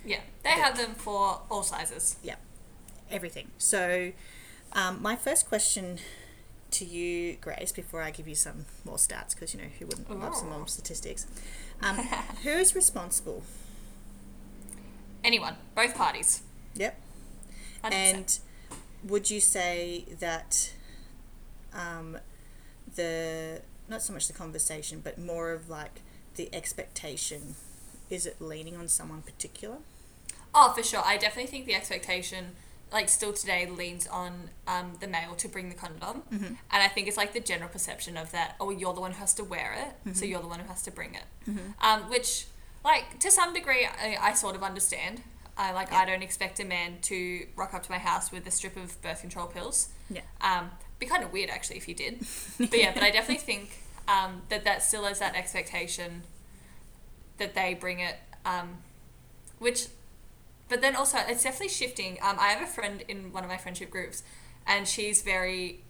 [0.10, 2.16] Yeah, they have them for all sizes.
[2.24, 2.38] Yeah,
[3.12, 3.52] everything.
[3.60, 4.12] So,
[4.74, 6.00] um, my first question
[6.72, 10.10] to you, Grace, before I give you some more stats, because you know who wouldn't
[10.20, 11.28] love some more statistics.
[11.84, 11.98] Um,
[12.44, 13.44] who is responsible?
[15.24, 16.42] Anyone, both parties.
[16.74, 17.00] Yep.
[17.84, 17.92] 100%.
[17.94, 18.40] And
[19.04, 20.74] would you say that
[21.72, 22.18] um,
[22.96, 26.02] the not so much the conversation, but more of like
[26.34, 27.54] the expectation,
[28.10, 29.78] is it leaning on someone particular?
[30.68, 31.02] Oh, for sure.
[31.06, 32.56] I definitely think the expectation,
[32.92, 36.46] like still today, leans on um, the male to bring the condom, Mm-hmm.
[36.46, 38.56] and I think it's like the general perception of that.
[38.60, 40.32] Oh, you're the one who has to wear it, so Mm-hmm.
[40.32, 41.24] you're the one who has to bring it.
[41.82, 42.46] Um, which,
[42.86, 45.22] like to some degree, I, I sort of understand.
[45.58, 48.52] I like I don't expect a man to rock up to my house with a
[48.52, 49.90] strip of birth control pills.
[50.10, 50.22] Yeah.
[50.42, 52.26] Um, be kind of weird actually if you did.
[52.58, 56.24] But yeah, but I definitely think um, that that still is that expectation
[57.40, 58.16] that they bring it.
[58.46, 58.78] Um,
[59.60, 59.88] which,
[60.70, 62.18] but then also it's definitely shifting.
[62.22, 64.24] Um, I have a friend in one of my friendship groups,
[64.66, 65.82] and she's very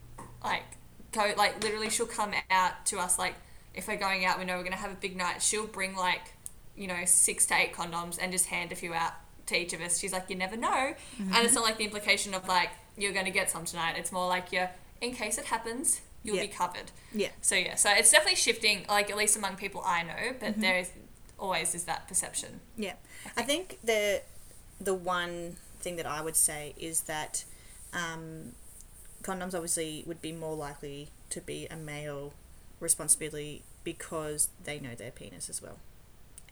[0.43, 0.63] like
[1.11, 3.35] go like literally she'll come out to us like
[3.73, 6.21] if we're going out we know we're gonna have a big night she'll bring like
[6.75, 9.13] you know six to eight condoms and just hand a few out
[9.47, 9.99] to each of us.
[9.99, 10.93] She's like you never know.
[11.19, 13.95] And it's not like the implication of like you're gonna get some tonight.
[13.97, 14.69] It's more like you're
[15.01, 16.41] in case it happens you'll Yeah.
[16.43, 16.91] be covered.
[17.13, 17.29] Yeah.
[17.41, 17.75] so yeah.
[17.75, 20.91] So it's definitely shifting like at least among people i know but there is
[21.39, 22.59] always is that perception.
[22.77, 22.93] Yeah,
[23.37, 23.79] I think.
[23.83, 24.21] the
[24.79, 27.43] the one thing that I would say is that
[27.93, 28.53] um,
[29.23, 32.33] condoms obviously would be more likely to be a male
[32.79, 35.77] responsibility because they know their penis as well,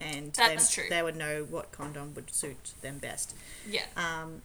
[0.00, 0.90] and That's they, true.
[0.90, 3.34] they would know what condom would suit them best.
[3.68, 4.42] yeah Um,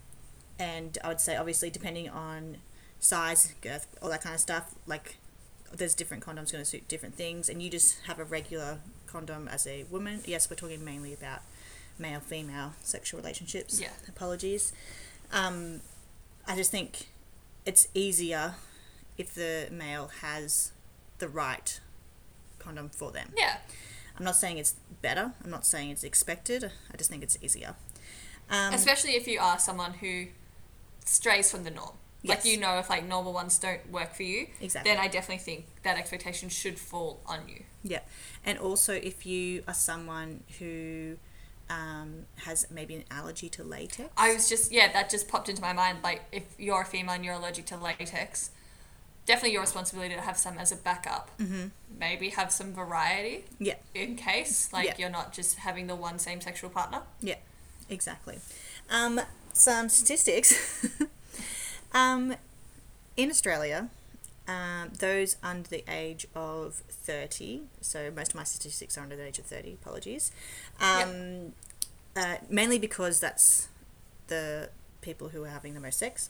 [0.60, 2.58] and I would say obviously depending on
[3.00, 5.18] size, girth, all that kind of stuff, like
[5.76, 9.48] there's different condoms going to suit different things, and you just have a regular condom
[9.48, 10.22] as a woman.
[10.26, 11.40] Yes, we're talking mainly about
[11.98, 13.80] male female sexual relationships.
[13.80, 13.90] Yeah.
[14.08, 14.74] Apologies.
[15.32, 15.82] Um,
[16.48, 17.08] I just think
[17.66, 18.56] it's easier
[19.18, 20.72] if the male has
[21.20, 21.80] the right
[22.60, 23.30] condom for them.
[23.38, 23.58] Yeah.
[24.18, 25.32] I'm not saying it's better.
[25.44, 26.72] I'm not saying it's expected.
[26.94, 27.76] I just think it's easier.
[28.50, 30.28] Um, Especially if you are someone who
[31.06, 31.94] strays from the norm.
[32.26, 34.90] Like you know if like normal ones don't work for you, Exactly.
[34.90, 37.64] then I definitely think that expectation should fall on you.
[37.84, 38.00] Yeah,
[38.46, 41.18] and also if you are someone who
[41.70, 44.10] um, has maybe an allergy to latex.
[44.18, 46.00] I was just yeah, that just popped into my mind.
[46.04, 48.52] Like if you're a female and you're allergic to latex,
[49.26, 51.32] definitely your responsibility to have some as a backup.
[51.40, 51.68] Mm-hmm.
[52.00, 54.96] Maybe have some variety yeah, in case like Yeah.
[54.98, 57.02] you're not just having the one same sexual partner.
[57.22, 57.36] yeah,
[57.90, 58.40] exactly.
[58.90, 59.22] Um,
[59.54, 60.88] some statistics.
[61.94, 62.36] um,
[63.16, 63.90] in Australia,
[64.48, 69.26] um, those under the age of 30, so most of my statistics are under the
[69.26, 70.32] age of 30, apologies.
[70.84, 71.54] Um,
[72.16, 73.68] uh, mainly because that's
[74.28, 74.70] the
[75.02, 76.30] people who are having the most sex.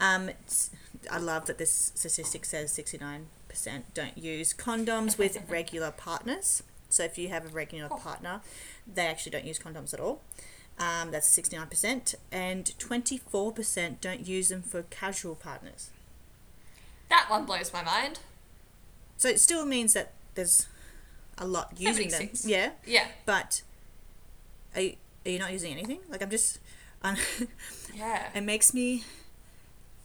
[0.00, 0.30] Um,
[1.10, 3.22] I love that this statistic says 69%
[3.94, 6.62] don't use condoms with regular partners.
[6.88, 7.96] So if you have a regular Oh.
[7.96, 8.40] partner,
[8.92, 10.20] they actually don't use condoms at all.
[10.78, 12.14] Um, that's 69%.
[12.32, 15.90] And 24% don't use them for casual partners.
[17.08, 18.20] That one blows my mind.
[19.18, 20.66] So it still means that there's
[21.38, 22.30] a lot using them.
[22.44, 22.70] Yeah.
[22.86, 23.08] Yeah.
[23.26, 23.62] But
[24.74, 26.00] are you, are you not using anything?
[26.08, 26.58] Like I'm just,
[27.94, 28.28] Yeah.
[28.34, 29.04] it makes me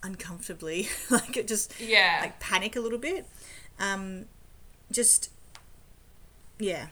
[0.03, 2.19] uncomfortably like it just Yeah.
[2.21, 3.25] like panic a little bit.
[3.79, 4.25] Um,
[4.91, 5.29] just
[6.59, 6.87] yeah.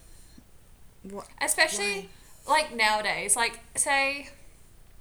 [1.03, 1.27] What?
[1.41, 2.09] Especially
[2.47, 4.29] like nowadays, like say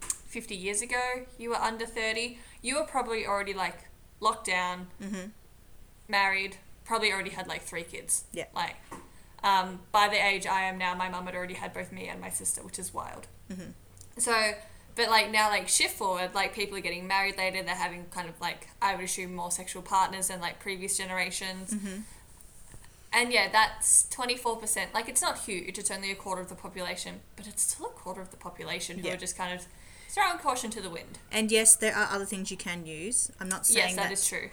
[0.00, 3.78] 50 years ago, you were under 30, you were probably already like
[4.20, 5.30] locked down, Mhm.
[6.08, 8.24] married, probably already had like three kids.
[8.32, 8.46] Yeah.
[8.54, 8.76] Like,
[9.44, 12.20] um, by the age I am now, my mum had already had both me and
[12.20, 13.26] my sister, which is wild.
[13.52, 13.70] Mm-hmm.
[14.18, 14.52] So,
[14.96, 18.28] but like now, like shift forward, like people are getting married later, they're having kind
[18.28, 21.74] of like, I would assume, more sexual partners than like previous generations.
[21.74, 22.00] Mm-hmm.
[23.12, 24.92] And yeah, that's 24%.
[24.92, 27.90] Like, it's not huge, it's only a quarter of the population, but it's still a
[27.90, 29.14] quarter of the population who Yeah.
[29.14, 29.66] are just kind of
[30.08, 31.18] throwing caution to the wind.
[31.30, 33.30] And yes, there are other things you can use.
[33.38, 34.50] I'm not saying yes, that is true.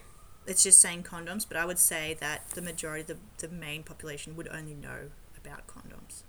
[0.47, 4.35] It's just saying condoms, but I would say that the majority, the, the main population
[4.35, 5.09] would only know
[5.43, 6.23] about condoms.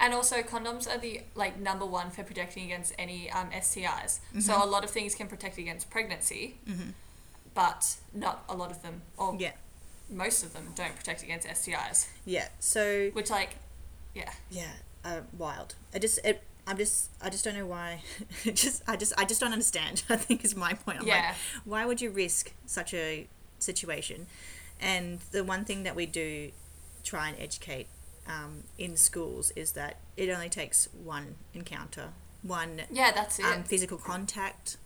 [0.00, 4.18] And also, condoms are the like number one for protecting against any um, STIs.
[4.40, 4.62] So Mm-hmm.
[4.62, 6.56] a lot of things can protect against pregnancy,
[7.54, 9.52] but not a lot of them, or Yeah.
[10.10, 12.08] most of them, don't protect against STIs.
[12.24, 12.48] Yeah.
[12.60, 13.56] So Which, like,
[14.14, 14.72] yeah, yeah,
[15.04, 15.74] uh, wild.
[15.94, 16.42] I just it.
[16.66, 18.02] I'm just I just don't know why.
[18.44, 20.02] Just I just I just don't understand.
[20.08, 21.00] I think is my point.
[21.00, 21.14] I'm Yeah.
[21.28, 23.26] like, why would you risk such a
[23.58, 24.26] situation?
[24.80, 26.52] And the one thing that we do
[27.02, 27.86] try and educate
[28.26, 32.08] um, in schools is that it only takes one encounter,
[32.42, 33.44] one yeah, that's it.
[33.44, 34.78] um, physical contact,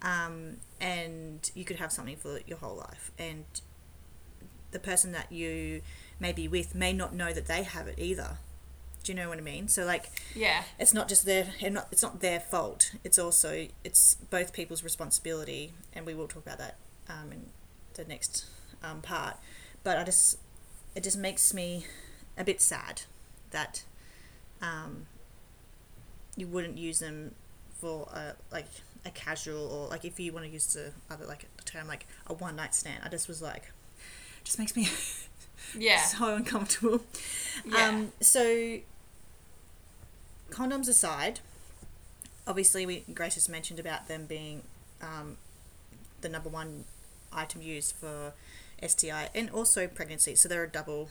[0.00, 3.10] um, and you could have something for your whole life.
[3.18, 3.44] And
[4.70, 5.82] the person that you
[6.18, 8.38] may be with may not know that they have it either.
[9.08, 9.68] Do you know what I mean?
[9.68, 12.92] So like, yeah, it's not just their and not it's not their fault.
[13.04, 16.76] It's also it's both people's responsibility, and we will talk about that
[17.08, 17.46] um, in
[17.94, 18.44] the next
[18.84, 19.38] um, part.
[19.82, 20.36] But I just
[20.94, 21.86] it just makes me
[22.36, 23.00] a bit sad
[23.50, 23.82] that
[24.60, 25.06] um,
[26.36, 27.34] you wouldn't use them
[27.80, 28.66] for a like
[29.06, 32.06] a casual or like if you want to use the other like a term like
[32.26, 33.00] a one night stand.
[33.02, 33.72] I just was like,
[34.44, 34.86] just makes me
[35.78, 37.00] yeah, so uncomfortable.
[37.64, 37.88] Yeah.
[37.88, 38.78] Um, so,
[40.50, 41.40] condoms aside,
[42.46, 44.62] obviously, we Grace has mentioned about them being
[45.02, 45.36] um,
[46.20, 46.84] the number one
[47.32, 48.32] item used for
[48.86, 50.34] STI and also pregnancy.
[50.34, 51.08] So they're a double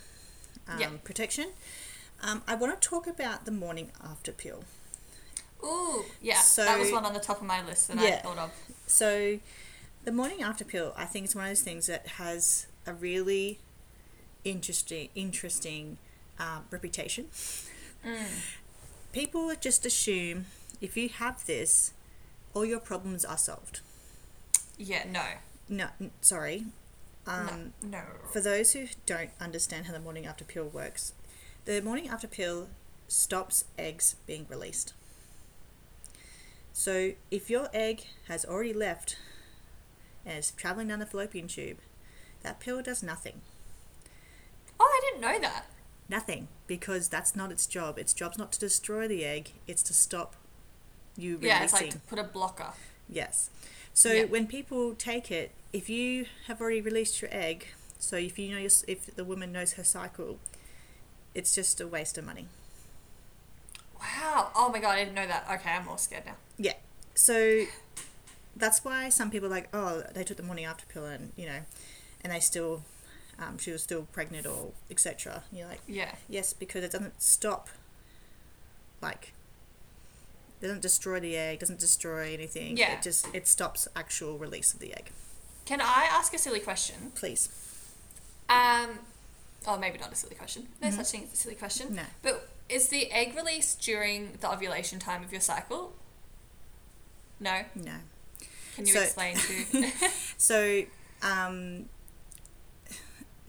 [0.67, 0.89] um, Yeah.
[1.04, 1.52] protection.
[2.21, 4.63] Um, I want to talk about the morning after pill.
[5.63, 8.38] Ooh, yeah, So- that was one on the top of my list that I thought
[8.38, 8.52] of.
[8.88, 9.39] So,
[10.04, 13.60] the morning after pill, I think, is one of those things that has a really
[14.43, 15.97] interesting, interesting
[16.39, 17.28] um, reputation.
[19.13, 20.46] People just assume
[20.82, 21.93] if you have this,
[22.54, 23.80] all your problems are solved.
[24.78, 25.24] Yeah, no,
[25.70, 25.88] No,
[26.22, 26.65] sorry.
[27.26, 28.02] Um, no, no.
[28.32, 31.13] For those who don't understand how the morning after pill works,
[31.65, 32.70] the morning after pill
[33.08, 34.93] stops eggs being released.
[36.74, 39.17] So if your egg has already left
[40.26, 41.80] and is traveling down the fallopian tube,
[42.43, 43.41] that pill does nothing.
[44.80, 45.65] Oh, I didn't know that.
[46.10, 47.98] Nothing, because that's not its job.
[47.98, 50.36] Its job's not to destroy the egg, it's to stop
[51.17, 51.48] you releasing.
[51.50, 52.72] Yeah, it's like to put a blocker.
[53.10, 53.50] Yes.
[53.93, 54.26] So Yeah.
[54.26, 57.67] when people take it, if you have already released your egg,
[58.00, 60.38] so if you know your, if the woman knows her cycle,
[61.34, 62.48] it's just a waste of money.
[64.00, 64.52] Wow.
[64.56, 65.48] Oh my god, I didn't know that.
[65.52, 66.36] Okay, I'm more scared now.
[66.58, 66.74] Yeah.
[67.15, 67.65] So
[68.56, 71.46] that's why some people are like, oh, they took the morning after pill and you
[71.48, 71.60] know,
[72.24, 72.84] and they still,
[73.39, 75.43] um, she was still pregnant or etc.
[75.52, 76.15] You're like, Yeah.
[76.30, 77.69] yes, because it doesn't stop.
[79.02, 79.34] Like,
[80.62, 82.78] doesn't destroy the egg, doesn't destroy anything.
[82.78, 82.93] Yeah.
[82.97, 85.12] It just it stops actual release of the egg.
[85.65, 87.12] Can I ask a silly question?
[87.13, 87.50] Please.
[88.50, 89.00] Um,
[89.67, 90.67] oh, maybe not a silly question.
[90.82, 91.88] No such thing as a silly question.
[91.88, 91.95] Mm-hmm.
[91.97, 92.04] No.
[92.23, 95.93] But is the egg released during the ovulation time of your cycle?
[97.39, 97.63] No.
[97.76, 97.91] No.
[98.76, 99.91] Can you So- explain to?
[100.38, 100.84] So,
[101.21, 101.89] um,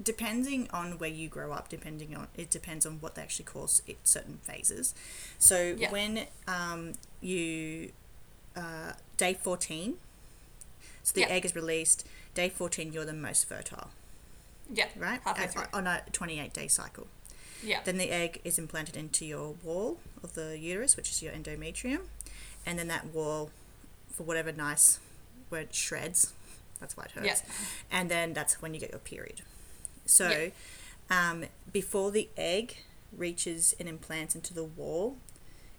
[0.02, 3.68] depending on where you grow up, depending on it depends on what they actually call
[3.86, 4.94] it certain phases.
[5.38, 5.90] So Yeah.
[5.90, 7.92] when um, you
[8.56, 9.98] uh, day fourteen,
[11.02, 11.28] so the Yeah.
[11.28, 12.06] egg is released.
[12.34, 13.90] Day fourteen, you're the most fertile,
[14.72, 14.88] yeah.
[14.96, 15.20] right?
[15.52, 15.64] Through.
[15.72, 17.06] on a twenty-eight day cycle.
[17.62, 17.80] Yeah.
[17.82, 22.02] Then the egg is implanted into your wall of the uterus, which is your endometrium,
[22.64, 23.50] and then that wall,
[24.12, 25.00] for whatever nice
[25.50, 26.32] word, shreds.
[26.78, 27.26] That's why it hurts.
[27.26, 27.52] Yeah.
[27.90, 29.42] And then that's when you get your period.
[30.08, 30.50] So,
[31.10, 32.78] um, before the egg
[33.16, 35.18] reaches and implants into the wall,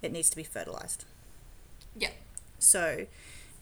[0.01, 1.03] it needs to be fertilized.
[1.95, 2.11] Yeah.
[2.59, 3.07] So,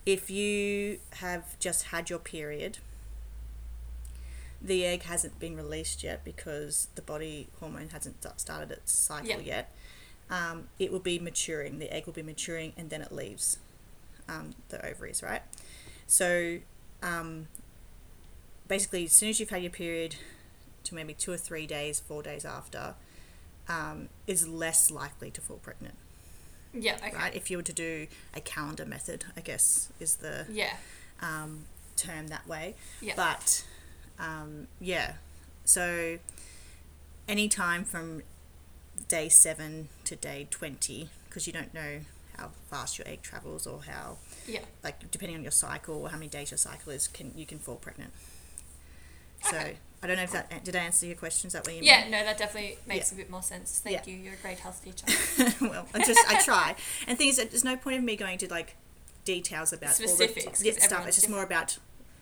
[0.06, 2.80] if you have just had your period,
[4.62, 9.72] the egg hasn't been released yet because the body hormone hasn't started its cycle yet.
[10.30, 11.80] Um, it will be maturing.
[11.80, 13.58] The egg will be maturing, and then it leaves
[14.28, 15.42] um, the ovaries, right?
[16.08, 16.60] So,
[17.02, 17.48] um,
[18.68, 20.18] basically, as soon as you've had your period,
[20.88, 22.96] to maybe two or three days, four days after,
[23.70, 25.96] um, is less likely to fall pregnant
[26.74, 26.96] Yeah.
[26.96, 27.12] Okay.
[27.14, 27.36] right?
[27.36, 30.78] If you were to do a calendar method, I guess is the Yeah.
[31.22, 32.76] um, term that way.
[33.02, 33.14] Yeah.
[33.16, 33.64] But
[34.20, 35.16] um, yeah,
[35.66, 36.18] so
[37.28, 38.24] any time from
[39.08, 42.02] day seven to day twenty, because you don't know
[42.38, 44.62] how fast your egg travels or how, Yeah.
[44.84, 47.60] like, depending on your cycle or how many days your cycle is, can you can
[47.60, 48.14] fall pregnant.
[49.44, 49.78] So Okay.
[50.02, 51.78] I don't know if that did I answer your questions that way.
[51.78, 52.00] you Yeah.
[52.02, 52.12] meant?
[52.12, 53.16] No, that definitely makes Yeah.
[53.16, 53.80] a bit more sense.
[53.84, 54.14] Thank Yeah.
[54.14, 54.20] you.
[54.20, 55.06] You're a great health teacher.
[55.66, 56.76] well, I just I try.
[57.08, 58.76] And things that there's no point of me going to like
[59.26, 61.08] details about Specifics, all the yeah, stuff.
[61.08, 61.78] It's just more about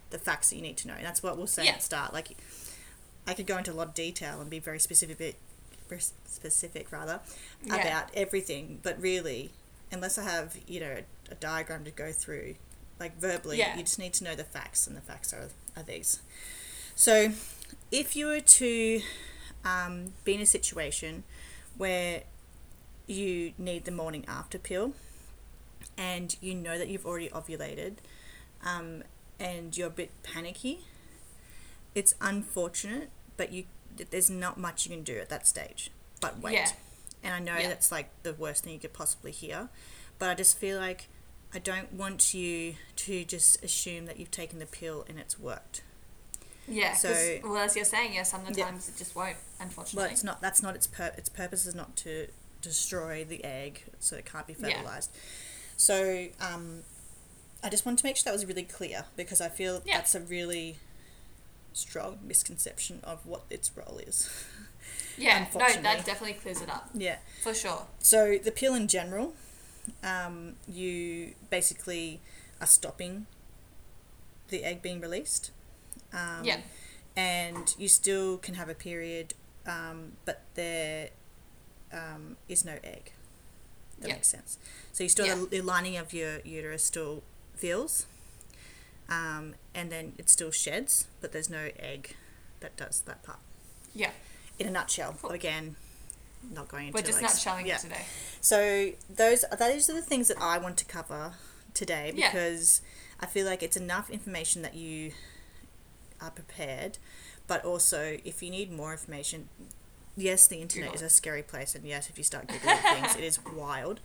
[0.09, 0.93] the facts that you need to know.
[0.93, 1.71] And that's what we'll say Yeah.
[1.71, 2.13] at the start.
[2.13, 2.29] Like
[3.27, 5.35] I could go into a lot of detail and be very specific,
[6.25, 7.19] specific rather
[7.65, 8.79] about everything.
[8.83, 9.51] But really,
[9.91, 10.97] unless I have you know
[11.29, 12.55] a, a diagram to go through,
[12.99, 16.21] like verbally, you just need to know the facts, and the facts are are these.
[16.95, 17.33] So,
[17.95, 19.01] if you were to
[19.63, 21.23] um, be in a situation
[21.77, 22.23] where
[23.07, 24.93] you need the morning after pill
[25.97, 27.93] and you know that you've already ovulated
[28.65, 29.03] um,
[29.39, 30.81] and you're a bit panicky,
[31.93, 33.63] it's unfortunate, but you
[34.11, 35.89] there's not much you can do at that stage.
[36.19, 36.53] But wait.
[36.53, 36.71] Yeah.
[37.23, 37.69] And I know Yeah.
[37.69, 39.69] that's like the worst thing you could possibly hear,
[40.19, 41.07] but I just feel like
[41.53, 45.81] I don't want you to just assume that you've taken the pill and it's worked.
[46.67, 46.93] Yeah.
[46.95, 49.37] So- well, as you're saying, yeah, sometimes it just won't.
[49.59, 50.03] Unfortunately.
[50.03, 50.41] Well, it's not.
[50.41, 52.27] That's not its pur- its purpose is not to
[52.61, 54.69] destroy the egg, so it can't be Yeah.
[54.77, 55.11] fertilized.
[55.77, 56.83] So, um,
[57.63, 59.97] I just wanted to make sure that was really clear because I feel Yeah.
[59.97, 60.79] that's a really
[61.73, 64.29] strong misconception of what its role is.
[65.17, 65.47] yeah.
[65.53, 67.17] No, that definitely clears it up yeah.
[67.43, 67.87] for sure.
[67.99, 69.33] So the pill in general,
[70.03, 72.21] um, you basically
[72.61, 73.27] are stopping
[74.47, 75.51] the egg being released.
[76.13, 76.61] Um, Yeah.
[77.17, 79.33] And you still can have a period,
[79.65, 81.09] um, but there
[81.93, 83.13] um, is no egg.
[83.99, 84.13] That Yeah.
[84.15, 84.57] makes sense.
[84.91, 85.35] So you still Yeah.
[85.35, 87.23] the, the lining of your uterus still
[87.55, 88.05] feels,
[89.07, 92.15] um, and then it still sheds, but there's no egg
[92.59, 93.39] that does that part.
[93.93, 94.11] Yeah.
[94.59, 95.31] In a nutshell, Cool.
[95.31, 95.75] again,
[96.51, 97.75] not going into We're just like, not showing yeah.
[97.75, 98.05] it today.
[98.41, 101.33] So those those are the things that I want to cover
[101.73, 102.29] today Yeah.
[102.31, 102.81] because
[103.19, 105.13] I feel like it's enough information that you
[106.21, 106.97] are prepared,
[107.47, 109.49] but also if you need more information,
[110.15, 113.15] yes, the internet Google is a scary place, and yes, if you start googling things,
[113.15, 113.99] it is wild.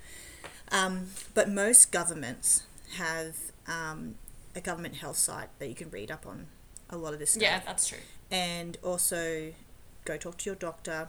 [0.72, 2.62] Um, but most governments
[2.96, 3.36] have
[3.66, 4.14] um,
[4.54, 6.46] a government health site that you can read up on
[6.88, 7.98] a lot of this stuff Yeah, that's true.
[8.30, 9.52] and also
[10.04, 11.08] go talk to your doctor.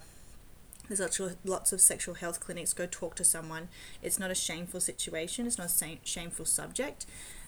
[0.88, 2.74] There's lots of, lots of sexual health clinics.
[2.74, 3.70] Go talk to someone.
[4.02, 5.47] It's not a shameful situation.
[5.47, 7.06] It's not a shameful subject.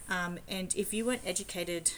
[0.08, 1.92] Um, and if you weren't educated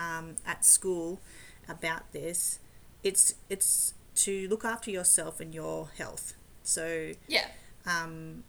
[0.00, 1.20] um, at school
[1.68, 2.58] about this,
[3.04, 6.34] it's it's to look after yourself and your health.
[6.64, 7.46] So Yeah.
[7.86, 8.42] um,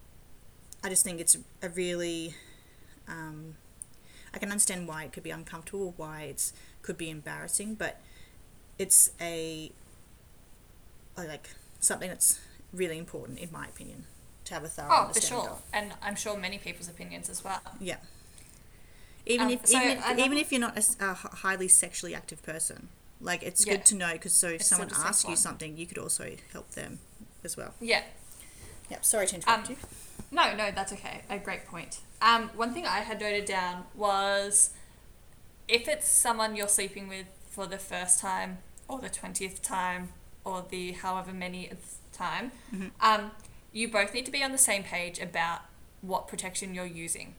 [0.84, 2.36] I just think it's a really
[3.08, 3.56] um,
[4.34, 8.00] I can understand why it could be uncomfortable, why it's could be embarrassing, but
[8.80, 9.72] it's a,
[11.18, 11.50] like
[11.80, 12.40] something that's
[12.74, 14.06] really important in my opinion
[14.46, 15.50] to have a thorough Oh, for sure.
[15.50, 15.62] of.
[15.74, 17.62] And I'm sure many people's opinions as well.
[17.80, 17.98] Yeah.
[19.26, 22.90] Even Um, if so even, if, even if you're not a highly sexually active person,
[23.20, 23.74] like it's Yeah.
[23.74, 26.72] good to know because so if It's someone asks you something, you could also help
[26.72, 27.00] them
[27.44, 27.74] as well.
[27.80, 28.04] Yeah.
[28.90, 29.06] Yep.
[29.06, 29.78] Sorry to interrupt Um, you.
[30.32, 31.22] No, no, that's okay.
[31.30, 32.00] A great point.
[32.22, 34.72] Um, one thing I had noted down was
[35.68, 40.10] if it's someone you're sleeping with for the first time or the twentieth time
[40.44, 41.72] or the however many
[42.12, 42.92] time, Mhm.
[43.00, 43.32] um,
[43.72, 45.62] you both need to be on the same page about
[46.02, 47.36] what protection you're using.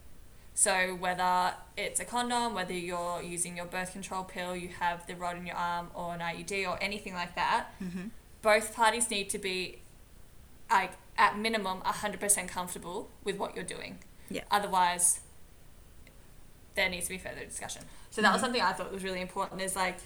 [0.54, 5.14] So whether it's a condom, whether you're using your birth control pill, you have the
[5.16, 8.08] rod in your arm or an IUD or anything like that, Mm-hmm.
[8.42, 9.78] both parties need to be
[10.70, 13.98] like at minimum 100% comfortable with what you're doing.
[14.30, 14.42] Yeah.
[14.50, 15.20] Otherwise
[16.74, 17.82] there needs to be further discussion.
[18.10, 18.44] So that was Mhm.
[18.44, 19.96] something I thought was really important is like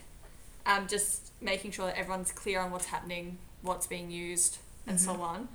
[0.65, 5.21] um, just making sure that everyone's clear on what's happening, what's being used and so
[5.23, 5.49] on.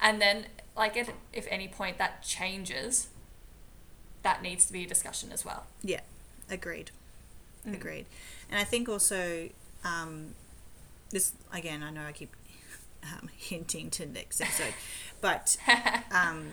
[0.00, 0.46] And then
[0.76, 3.08] like if, if any point that changes
[4.22, 5.66] that needs to be a discussion as well.
[5.82, 6.00] Yeah.
[6.50, 6.90] Agreed.
[7.66, 7.74] Mm.
[7.74, 8.06] Agreed.
[8.50, 9.48] And I think also
[9.84, 10.34] um,
[11.10, 11.82] this again.
[11.82, 12.34] I know I keep
[13.02, 14.74] um, hinting to next episode,
[15.20, 15.56] but
[16.10, 16.46] um,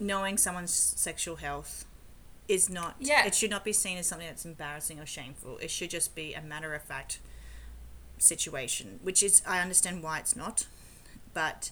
[0.00, 1.84] knowing someone's sexual health
[2.48, 2.96] is not.
[2.98, 3.26] Yeah.
[3.26, 5.58] It should not be seen as something that's embarrassing or shameful.
[5.58, 7.18] It should just be a matter of fact
[8.18, 10.66] situation, which is I understand why it's not,
[11.34, 11.70] but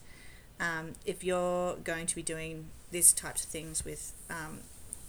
[0.61, 4.61] um, if you're going to be doing these types of things with um,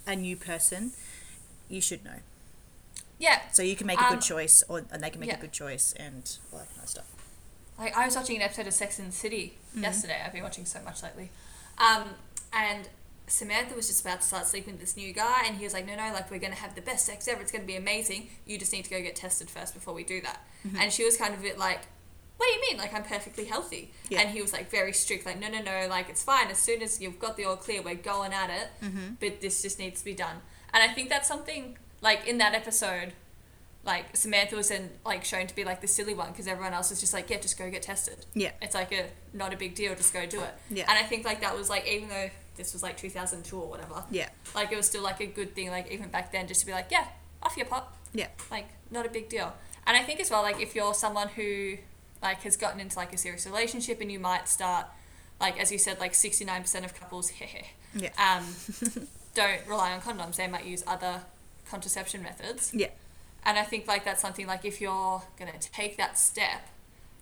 [0.08, 0.92] a new person,
[1.70, 2.20] you should know.
[3.18, 3.42] Yeah.
[3.54, 5.38] So you can make a Um, good choice, or and they can make yeah.
[5.38, 7.06] a good choice, and all that kind of stuff.
[7.78, 9.82] Like I was watching an episode of Sex and the City Mhm.
[9.84, 10.22] yesterday.
[10.26, 11.30] I've been watching so much lately,
[11.78, 12.16] um,
[12.54, 12.90] and
[13.28, 15.86] Samantha was just about to start sleeping with this new guy, and he was like,
[15.86, 17.42] "No, no, like we're gonna have the best sex ever.
[17.42, 18.30] It's gonna be amazing.
[18.46, 20.78] You just need to go get tested first before we do that." Mhm.
[20.80, 21.82] And she was kind of a bit like,
[22.38, 22.78] "What do you mean?
[22.78, 24.22] Like I'm perfectly healthy?" Yeah.
[24.22, 26.48] And he was like very strict, like, "No, no, no, like it's fine.
[26.48, 28.68] As soon as you've got the all clear, we're going at it.
[28.86, 29.14] Mm-hmm.
[29.20, 30.38] But this just needs to be done."
[30.74, 33.14] And I think that's something like in that episode
[33.86, 36.90] like Samantha was then like shown to be like the silly one because everyone else
[36.90, 38.26] was just like, yeah, just go get tested.
[38.34, 38.52] Yeah.
[38.62, 40.54] It's like a not a big deal, just go do it.
[40.72, 40.86] Yeah.
[40.90, 44.04] And I think like that was like even though this was like 2002 or whatever,
[44.10, 44.30] Yeah.
[44.56, 46.72] like it was still like a good thing like even back then just to be
[46.72, 47.06] like, yeah,
[47.44, 47.96] off your pop.
[48.12, 48.28] Yeah.
[48.50, 49.54] Like not a big deal.
[49.86, 51.78] And I think as well like if you're someone who
[52.26, 54.86] like has gotten into like a serious relationship and you might start
[55.40, 57.32] like as you said like 69% of couples
[57.96, 58.10] Yeah.
[58.18, 58.44] um
[59.34, 60.36] don't rely on condoms.
[60.36, 61.22] They might use other
[61.70, 62.72] contraception methods.
[62.74, 62.88] Yeah.
[63.44, 66.62] And I think like that's something like if you're gonna take that step,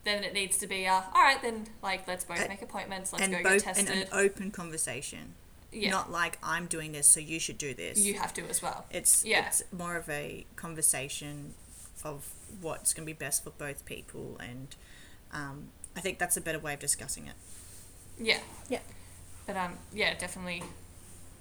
[0.04, 1.42] then it needs to be uh, all right.
[1.42, 3.12] Then like let's both Uh, make appointments.
[3.14, 4.08] Let's and go both get and tested.
[4.12, 5.34] an open conversation.
[5.72, 7.98] yeah, Not like I'm doing this, so you should do this.
[8.00, 8.86] you have to as well.
[8.92, 9.48] It's Yeah.
[9.48, 11.56] it's more of a conversation
[12.04, 12.30] of
[12.62, 14.76] what's going to be best for both people, and
[15.34, 17.34] um, I think that's a better way of discussing it.
[18.20, 18.40] Yeah.
[18.70, 18.80] Yeah.
[19.46, 20.64] But um, yeah, definitely,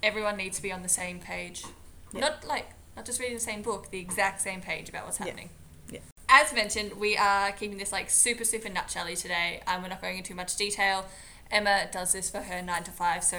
[0.02, 1.64] everyone needs to be on the same page.
[2.12, 2.20] Yeah.
[2.20, 5.50] Not like not just reading the same book, the exact same page about what's happening.
[5.90, 6.00] Yeah.
[6.28, 9.62] As mentioned, we are keeping this like super super nutshelly today.
[9.66, 11.06] Um, we're not going into too much detail.
[11.50, 13.38] Emma does this for her nine to five, so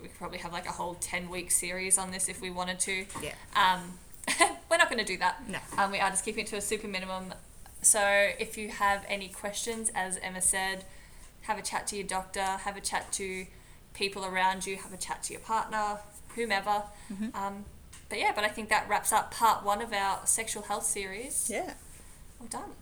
[0.00, 2.78] we could probably have like a whole ten week series on this if we wanted
[2.80, 3.06] to.
[3.22, 3.34] Yeah.
[3.54, 3.98] Um,
[4.70, 5.46] we're not going to do that.
[5.48, 5.58] No.
[5.76, 7.34] Um, we are just keeping it to a super minimum.
[7.84, 8.00] So
[8.38, 10.84] if you have any questions, as Emma said,
[11.42, 13.46] have a chat to your doctor, have a chat to
[13.94, 15.98] people around you, have a chat to your partner,
[16.34, 16.84] whomever.
[17.12, 17.34] Mhm.
[17.34, 17.64] Um,
[18.08, 21.48] but yeah, but I think that wraps up part one of our sexual health series.
[21.50, 21.74] Yeah.
[22.40, 22.72] Well done.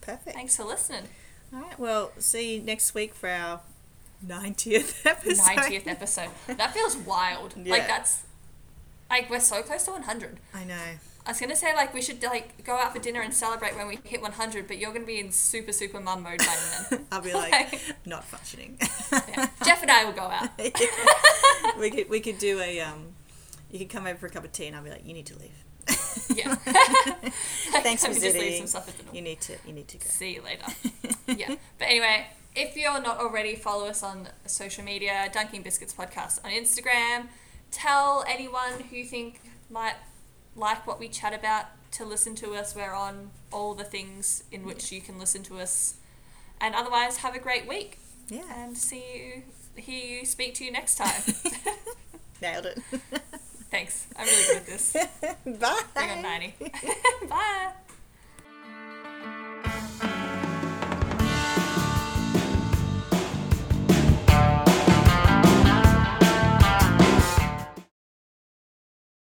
[0.00, 0.36] Perfect.
[0.36, 1.08] Thanks for listening.
[1.52, 1.78] All right.
[1.78, 3.60] Well, see you next week for our
[4.26, 5.42] 90th episode.
[5.56, 6.30] 90th episode.
[6.46, 7.54] That feels wild.
[7.56, 7.72] Yeah.
[7.72, 8.22] Like that's
[9.08, 10.38] like we're so close to 100.
[10.54, 10.76] I know.
[11.26, 13.86] I was gonna say like we should like go out for dinner and celebrate when
[13.86, 16.56] we hit 100, but you're gonna be in super super mum mode by
[16.90, 17.06] then.
[17.12, 18.78] I'll be like not functioning.
[19.12, 19.48] yeah.
[19.64, 20.48] Jeff and I will go out.
[21.78, 23.08] we could we could do a um.
[23.70, 25.26] You could come over for a cup of tea, and I'll be like, "You need
[25.26, 25.64] to leave."
[26.34, 26.54] Yeah.
[26.56, 28.66] Thanks for Let just leave visiting.
[28.66, 29.16] some stuff at the.
[29.16, 29.56] You need to.
[29.66, 30.04] You need to go.
[30.06, 30.64] See you later.
[31.26, 31.54] yeah.
[31.78, 36.50] But anyway, if you're not already, follow us on social media, Dunking Biscuits Podcast on
[36.50, 37.28] Instagram.
[37.70, 39.40] Tell anyone who you think
[39.70, 39.94] might
[40.56, 42.74] like what we chat about to listen to us.
[42.74, 45.94] We're on all the things in which you can listen to us.
[46.60, 47.98] And otherwise, have a great week
[48.28, 48.42] Yeah.
[48.56, 49.42] and see you,
[49.82, 51.22] hear you, speak to you next time.
[52.42, 52.78] Nailed it.
[53.70, 54.06] Thanks.
[54.16, 54.92] I'm really good at this.
[55.60, 55.80] Bye.
[55.94, 56.54] Bring on 90.
[57.28, 57.72] Bye.